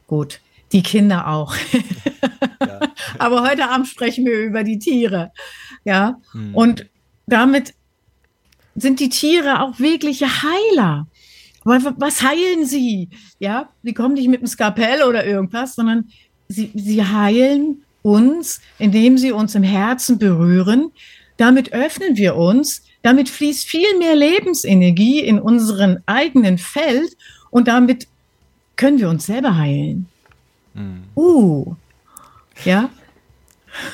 Gut, 0.07 0.41
die 0.73 0.83
Kinder 0.83 1.29
auch. 1.29 1.55
Ja. 2.59 2.81
Aber 3.19 3.49
heute 3.49 3.69
Abend 3.69 3.87
sprechen 3.87 4.25
wir 4.25 4.43
über 4.43 4.65
die 4.65 4.77
Tiere. 4.77 5.31
Ja, 5.85 6.19
hm. 6.33 6.53
und 6.53 6.85
damit 7.27 7.73
sind 8.75 8.99
die 8.99 9.09
Tiere 9.09 9.61
auch 9.61 9.79
wirkliche 9.79 10.27
Heiler. 10.27 11.07
Aber 11.63 11.95
was 11.97 12.21
heilen 12.21 12.65
sie? 12.65 13.09
Ja, 13.39 13.69
sie 13.83 13.93
kommen 13.93 14.15
nicht 14.15 14.27
mit 14.27 14.39
einem 14.39 14.47
Skapell 14.47 15.03
oder 15.03 15.25
irgendwas, 15.25 15.75
sondern 15.75 16.09
sie, 16.47 16.71
sie 16.73 17.03
heilen 17.03 17.83
uns, 18.01 18.61
indem 18.79 19.17
sie 19.17 19.31
uns 19.31 19.55
im 19.55 19.63
Herzen 19.63 20.19
berühren. 20.19 20.91
Damit 21.37 21.73
öffnen 21.73 22.17
wir 22.17 22.35
uns. 22.35 22.83
Damit 23.01 23.29
fließt 23.29 23.67
viel 23.67 23.97
mehr 23.97 24.15
Lebensenergie 24.15 25.19
in 25.19 25.39
unseren 25.39 26.03
eigenen 26.05 26.57
Feld 26.57 27.17
und 27.49 27.67
damit 27.67 28.07
können 28.75 28.99
wir 28.99 29.09
uns 29.09 29.25
selber 29.25 29.55
heilen. 29.55 30.07
Mhm. 30.73 31.03
Uh, 31.15 31.75
ja. 32.65 32.89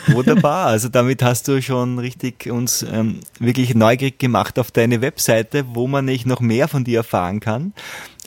Wunderbar, 0.08 0.68
also 0.68 0.90
damit 0.90 1.24
hast 1.24 1.48
du 1.48 1.62
schon 1.62 2.00
richtig 2.00 2.50
uns 2.52 2.84
ähm, 2.84 3.20
wirklich 3.40 3.76
neugierig 3.76 4.20
gemacht 4.20 4.60
auf 4.60 4.72
deine 4.72 5.02
Webseite, 5.02 5.66
wo 5.74 5.88
man 5.88 6.06
nicht 6.06 6.26
noch 6.26 6.42
mehr 6.42 6.68
von 6.68 6.84
dir 6.84 7.00
erfahren 7.00 7.40
kann. 7.40 7.74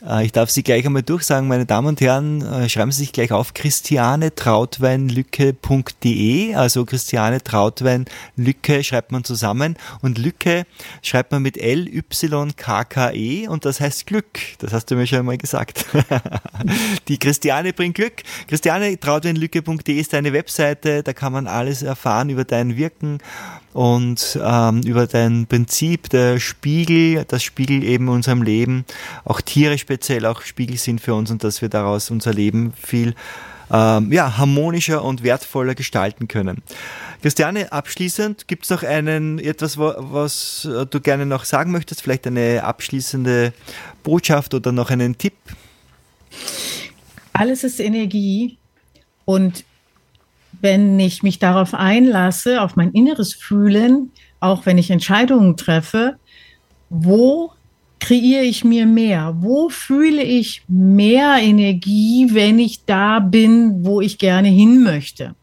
Äh, 0.06 0.24
ich 0.24 0.32
darf 0.32 0.48
Sie 0.50 0.62
gleich 0.62 0.86
einmal 0.86 1.02
durchsagen, 1.02 1.48
meine 1.48 1.66
Damen 1.66 1.88
und 1.88 2.00
Herren, 2.00 2.40
äh, 2.42 2.68
schreiben 2.68 2.92
Sie 2.92 3.00
sich 3.00 3.12
gleich 3.12 3.32
auf 3.32 3.54
christianetrautweinlücke.de, 3.54 6.54
also 6.54 6.84
Christiane 6.84 7.42
Trautwein 7.42 8.04
Lücke 8.36 8.84
schreibt 8.84 9.10
man 9.12 9.24
zusammen 9.24 9.76
und 10.00 10.18
Lücke 10.18 10.64
schreibt 11.02 11.32
man 11.32 11.42
mit 11.42 11.58
L-Y-K-K-E 11.58 13.48
und 13.48 13.64
das 13.64 13.80
heißt 13.80 14.06
Glück. 14.06 14.38
Das 14.58 14.72
hast 14.72 14.90
du 14.90 14.96
mir 14.96 15.06
schon 15.06 15.20
einmal 15.20 15.38
gesagt. 15.38 15.86
Die 17.08 17.18
Christiane 17.18 17.72
bringt 17.72 17.94
Glück. 17.94 18.22
Christiane 18.48 18.98
Trautweinlücke.de 18.98 19.94
ist 19.94 20.12
deine 20.12 20.32
Webseite, 20.32 21.02
da 21.02 21.12
kann 21.12 21.32
man 21.32 21.46
alles 21.46 21.82
erfahren 21.82 22.30
über 22.30 22.44
dein 22.44 22.76
Wirken 22.76 23.18
und 23.72 24.38
ähm, 24.42 24.80
über 24.82 25.06
dein 25.06 25.46
Prinzip 25.46 26.10
der 26.10 26.38
Spiegel, 26.38 27.24
das 27.26 27.42
Spiegel 27.42 27.82
eben 27.82 28.08
unserem 28.08 28.42
Leben, 28.42 28.84
auch 29.24 29.40
Tiere 29.40 29.78
speziell 29.78 30.26
auch 30.26 30.42
Spiegel 30.42 30.76
sind 30.76 31.00
für 31.00 31.14
uns 31.14 31.30
und 31.30 31.42
dass 31.44 31.62
wir 31.62 31.68
daraus 31.68 32.10
unser 32.10 32.34
Leben 32.34 32.72
viel 32.80 33.14
ähm, 33.70 34.12
ja, 34.12 34.36
harmonischer 34.36 35.02
und 35.02 35.22
wertvoller 35.22 35.74
gestalten 35.74 36.28
können. 36.28 36.62
Christiane, 37.22 37.72
abschließend, 37.72 38.46
gibt 38.48 38.64
es 38.64 38.70
noch 38.70 38.82
einen, 38.82 39.38
etwas, 39.38 39.78
was 39.78 40.68
du 40.90 41.00
gerne 41.00 41.24
noch 41.24 41.44
sagen 41.44 41.70
möchtest? 41.70 42.02
Vielleicht 42.02 42.26
eine 42.26 42.64
abschließende 42.64 43.52
Botschaft 44.02 44.54
oder 44.54 44.72
noch 44.72 44.90
einen 44.90 45.16
Tipp? 45.16 45.34
Alles 47.32 47.64
ist 47.64 47.80
Energie 47.80 48.58
und 49.24 49.64
wenn 50.62 50.98
ich 50.98 51.22
mich 51.22 51.38
darauf 51.38 51.74
einlasse, 51.74 52.62
auf 52.62 52.76
mein 52.76 52.92
inneres 52.92 53.34
Fühlen, 53.34 54.10
auch 54.40 54.64
wenn 54.64 54.78
ich 54.78 54.90
Entscheidungen 54.90 55.56
treffe, 55.56 56.16
wo 56.88 57.52
kreiere 58.00 58.42
ich 58.42 58.64
mir 58.64 58.86
mehr? 58.86 59.34
Wo 59.38 59.68
fühle 59.68 60.22
ich 60.22 60.62
mehr 60.68 61.36
Energie, 61.40 62.28
wenn 62.32 62.58
ich 62.58 62.84
da 62.84 63.20
bin, 63.20 63.84
wo 63.84 64.00
ich 64.00 64.18
gerne 64.18 64.48
hin 64.48 64.82
möchte? 64.82 65.34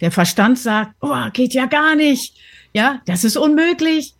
Der 0.00 0.10
Verstand 0.10 0.58
sagt, 0.58 0.94
oh, 1.00 1.30
geht 1.32 1.54
ja 1.54 1.66
gar 1.66 1.94
nicht. 1.94 2.36
Ja, 2.72 3.00
das 3.06 3.24
ist 3.24 3.36
unmöglich. 3.36 4.14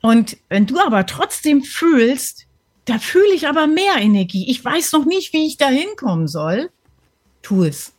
Und 0.00 0.36
wenn 0.48 0.66
du 0.66 0.78
aber 0.78 1.06
trotzdem 1.06 1.62
fühlst, 1.62 2.46
da 2.84 2.98
fühle 2.98 3.32
ich 3.34 3.48
aber 3.48 3.66
mehr 3.66 3.96
Energie. 3.98 4.50
Ich 4.50 4.64
weiß 4.64 4.92
noch 4.92 5.04
nicht, 5.04 5.32
wie 5.32 5.46
ich 5.46 5.56
da 5.56 5.68
hinkommen 5.68 6.26
soll. 6.26 6.70
Tu 7.42 7.64
es. 7.64 7.92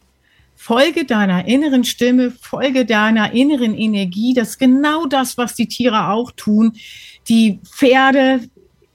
Folge 0.64 1.03
deiner 1.03 1.45
inneren 1.45 1.84
Stimme, 1.84 2.32
folge 2.32 2.86
deiner 2.86 3.34
inneren 3.34 3.78
Energie. 3.78 4.34
Das 4.34 4.51
ist 4.51 4.59
genau 4.59 5.05
das, 5.05 5.38
was 5.38 5.55
die 5.55 5.68
Tiere 5.68 6.07
auch 6.07 6.32
tun. 6.32 6.78
Die 7.28 7.59
Pferde, 7.66 8.39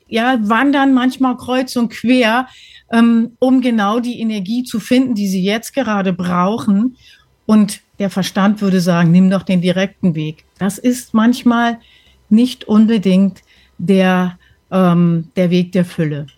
ja, 0.09 0.39
wandern 0.41 0.95
manchmal 0.95 1.37
kreuz 1.37 1.77
und 1.77 1.91
quer, 1.91 2.49
ähm, 2.91 3.33
um 3.39 3.61
genau 3.61 4.01
die 4.01 4.19
Energie 4.19 4.65
zu 4.65 4.81
finden, 4.81 5.15
die 5.15 5.29
sie 5.29 5.45
jetzt 5.45 5.75
gerade 5.75 6.15
brauchen. 6.15 6.97
Und 7.45 7.83
der 7.99 8.09
Verstand 8.09 8.63
würde 8.63 8.81
sagen, 8.81 9.11
nimm 9.11 9.29
doch 9.29 9.43
den 9.43 9.61
direkten 9.61 10.15
Weg. 10.15 10.47
Das 10.59 10.79
ist 10.79 11.13
manchmal 11.13 11.81
nicht 12.31 12.65
unbedingt 12.65 13.43
der, 13.77 14.39
ähm, 14.71 15.29
der 15.37 15.51
Weg 15.51 15.73
der 15.73 15.85
Fülle. 15.85 16.29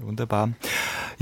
Wunderbar. 0.00 0.50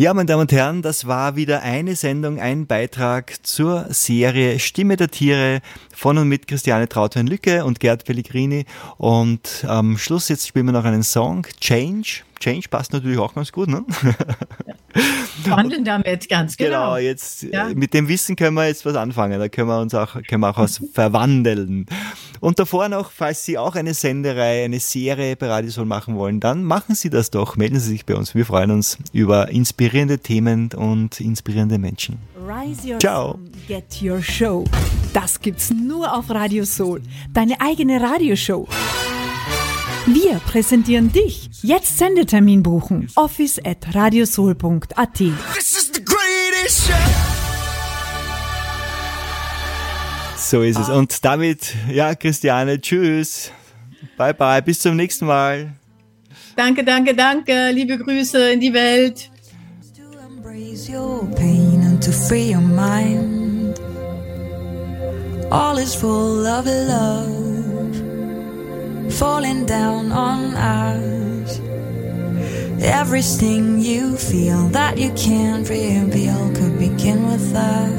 Ja, 0.00 0.14
meine 0.14 0.24
Damen 0.24 0.40
und 0.40 0.52
Herren, 0.52 0.80
das 0.80 1.06
war 1.06 1.36
wieder 1.36 1.60
eine 1.60 1.94
Sendung, 1.94 2.40
ein 2.40 2.66
Beitrag 2.66 3.34
zur 3.42 3.84
Serie 3.90 4.58
Stimme 4.58 4.96
der 4.96 5.10
Tiere 5.10 5.60
von 5.94 6.16
und 6.16 6.26
mit 6.26 6.46
Christiane 6.46 6.88
Trautwein-Lücke 6.88 7.66
und 7.66 7.80
Gerd 7.80 8.06
Pellegrini. 8.06 8.64
Und 8.96 9.62
am 9.68 9.98
Schluss 9.98 10.30
jetzt 10.30 10.48
spielen 10.48 10.64
wir 10.64 10.72
noch 10.72 10.86
einen 10.86 11.02
Song, 11.02 11.46
Change. 11.60 12.22
Change 12.40 12.68
passt 12.70 12.92
natürlich 12.92 13.18
auch 13.18 13.34
ganz 13.34 13.52
gut, 13.52 13.68
ne? 13.68 13.84
Wandeln 15.44 15.84
damit, 15.84 16.28
ganz 16.28 16.56
genau. 16.56 16.70
Genau, 16.70 16.96
jetzt 16.96 17.42
ja. 17.42 17.68
mit 17.74 17.94
dem 17.94 18.08
Wissen 18.08 18.34
können 18.34 18.54
wir 18.56 18.66
jetzt 18.66 18.84
was 18.84 18.96
anfangen. 18.96 19.38
Da 19.38 19.48
können 19.48 19.68
wir 19.68 19.78
uns 19.80 19.94
auch, 19.94 20.20
können 20.26 20.40
wir 20.40 20.50
auch 20.50 20.58
was 20.58 20.80
verwandeln. 20.92 21.86
Und 22.40 22.58
davor 22.58 22.88
noch, 22.88 23.10
falls 23.10 23.44
Sie 23.44 23.58
auch 23.58 23.76
eine 23.76 23.92
Senderei, 23.92 24.64
eine 24.64 24.80
Serie 24.80 25.36
bei 25.36 25.48
Radiosol 25.48 25.84
machen 25.84 26.16
wollen, 26.16 26.40
dann 26.40 26.64
machen 26.64 26.94
Sie 26.94 27.10
das 27.10 27.30
doch. 27.30 27.56
Melden 27.56 27.78
Sie 27.78 27.90
sich 27.90 28.06
bei 28.06 28.16
uns. 28.16 28.34
Wir 28.34 28.46
freuen 28.46 28.70
uns 28.70 28.98
über 29.12 29.50
inspirierende 29.50 30.18
Themen 30.18 30.70
und 30.74 31.20
inspirierende 31.20 31.78
Menschen. 31.78 32.18
Rise 32.36 32.94
your 32.94 32.98
Ciao. 32.98 33.38
Get 33.68 34.02
your 34.02 34.22
show. 34.22 34.64
Das 35.12 35.40
gibt's 35.40 35.70
nur 35.70 36.16
auf 36.16 36.30
Radio 36.30 36.64
Soul. 36.64 37.02
Deine 37.32 37.60
eigene 37.60 38.00
Radioshow. 38.00 38.66
Wir 40.06 40.38
präsentieren 40.40 41.12
dich. 41.12 41.50
Jetzt 41.62 41.98
Sendetermin 41.98 42.62
buchen. 42.62 43.08
Office 43.16 43.60
at 43.64 43.94
radiosoul.at. 43.94 45.14
This 45.14 45.32
is 45.56 45.90
the 45.92 46.02
greatest 46.04 46.86
show. 46.86 46.94
So 50.36 50.62
ist 50.62 50.78
es. 50.78 50.88
Und 50.88 51.24
damit, 51.24 51.74
ja, 51.92 52.14
Christiane, 52.14 52.80
tschüss. 52.80 53.52
Bye 54.16 54.34
bye, 54.34 54.62
bis 54.62 54.80
zum 54.80 54.96
nächsten 54.96 55.26
Mal. 55.26 55.72
Danke, 56.56 56.82
danke, 56.82 57.14
danke. 57.14 57.70
Liebe 57.72 57.98
Grüße 57.98 58.52
in 58.52 58.60
die 58.60 58.72
Welt. 58.72 59.30
to 59.96 60.02
embrace 60.26 60.88
your 60.88 61.24
pain 61.36 61.82
and 61.84 62.02
to 62.02 62.10
free 62.10 62.52
your 62.52 62.60
mind. 62.62 63.78
All 65.50 65.78
is 65.78 65.94
full 65.94 66.46
of 66.46 66.66
love, 66.66 67.49
falling 69.20 69.66
down 69.66 70.10
on 70.12 70.54
us. 70.56 71.60
Everything 72.82 73.78
you 73.78 74.16
feel 74.16 74.68
that 74.68 74.96
you 74.96 75.12
can't 75.12 75.68
reveal 75.68 76.50
could 76.54 76.78
begin 76.78 77.26
with 77.26 77.52
that. 77.52 77.92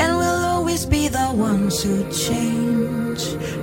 And 0.00 0.10
we'll 0.18 0.44
always 0.54 0.84
be 0.84 1.08
the 1.08 1.30
ones 1.32 1.82
who 1.82 2.04
change, 2.12 3.22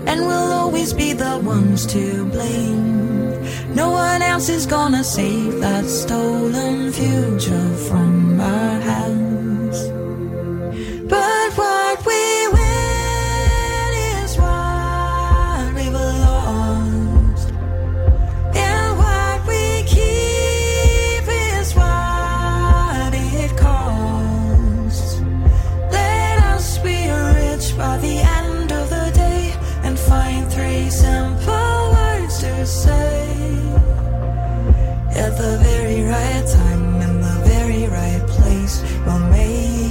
and 0.09 0.19
we'll 0.27 0.51
always 0.61 0.93
be 0.93 1.13
the 1.13 1.37
ones 1.37 1.85
to 1.93 2.25
blame. 2.25 3.45
No 3.75 3.91
one 3.91 4.23
else 4.23 4.49
is 4.49 4.65
gonna 4.65 5.03
save 5.03 5.59
that 5.59 5.85
stolen 5.85 6.91
future 6.91 7.69
from 7.87 8.41
our 8.41 8.81
hands. 8.81 9.28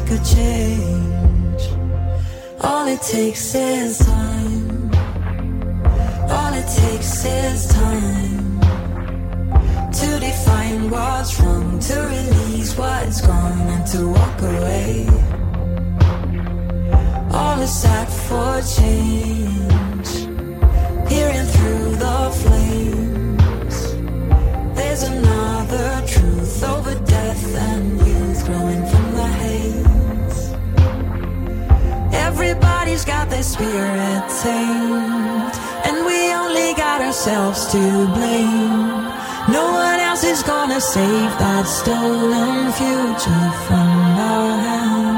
Make 0.09 0.21
a 0.21 0.25
change. 0.25 1.63
All 2.61 2.87
it 2.87 3.01
takes 3.03 3.55
is 3.55 3.99
time. 3.99 4.91
All 6.31 6.53
it 6.55 6.69
takes 6.69 7.25
is 7.25 7.67
time 7.67 8.61
to 9.93 10.21
define 10.21 10.91
what's 10.91 11.41
wrong, 11.41 11.79
to 11.79 11.95
release 11.95 12.77
what's 12.77 13.21
gone, 13.21 13.61
and 13.75 13.87
to 13.89 14.09
walk 14.09 14.43
away. 14.43 15.09
All 17.33 17.61
is 17.61 17.73
set 17.83 18.09
for 18.27 18.61
change, 18.77 20.11
peering 21.09 21.49
through 21.55 21.97
the 21.97 22.31
flames. 22.43 23.77
There's 24.77 25.03
another 25.03 26.07
truth 26.07 26.65
over 26.65 26.95
death 27.05 27.57
and 27.57 28.08
Everybody's 32.41 33.05
got 33.05 33.28
their 33.30 33.43
spirit 33.43 34.22
tamed, 34.45 35.55
and 35.84 36.07
we 36.07 36.32
only 36.32 36.72
got 36.74 37.01
ourselves 37.01 37.66
to 37.72 37.78
blame. 38.14 38.86
No 39.51 39.72
one 39.72 39.99
else 39.99 40.22
is 40.22 40.45
gonna 40.45 40.80
save 40.80 41.32
that 41.43 41.64
stolen 41.66 42.70
future 42.78 43.51
from 43.66 43.91
our 44.30 44.57
hands. 44.57 45.18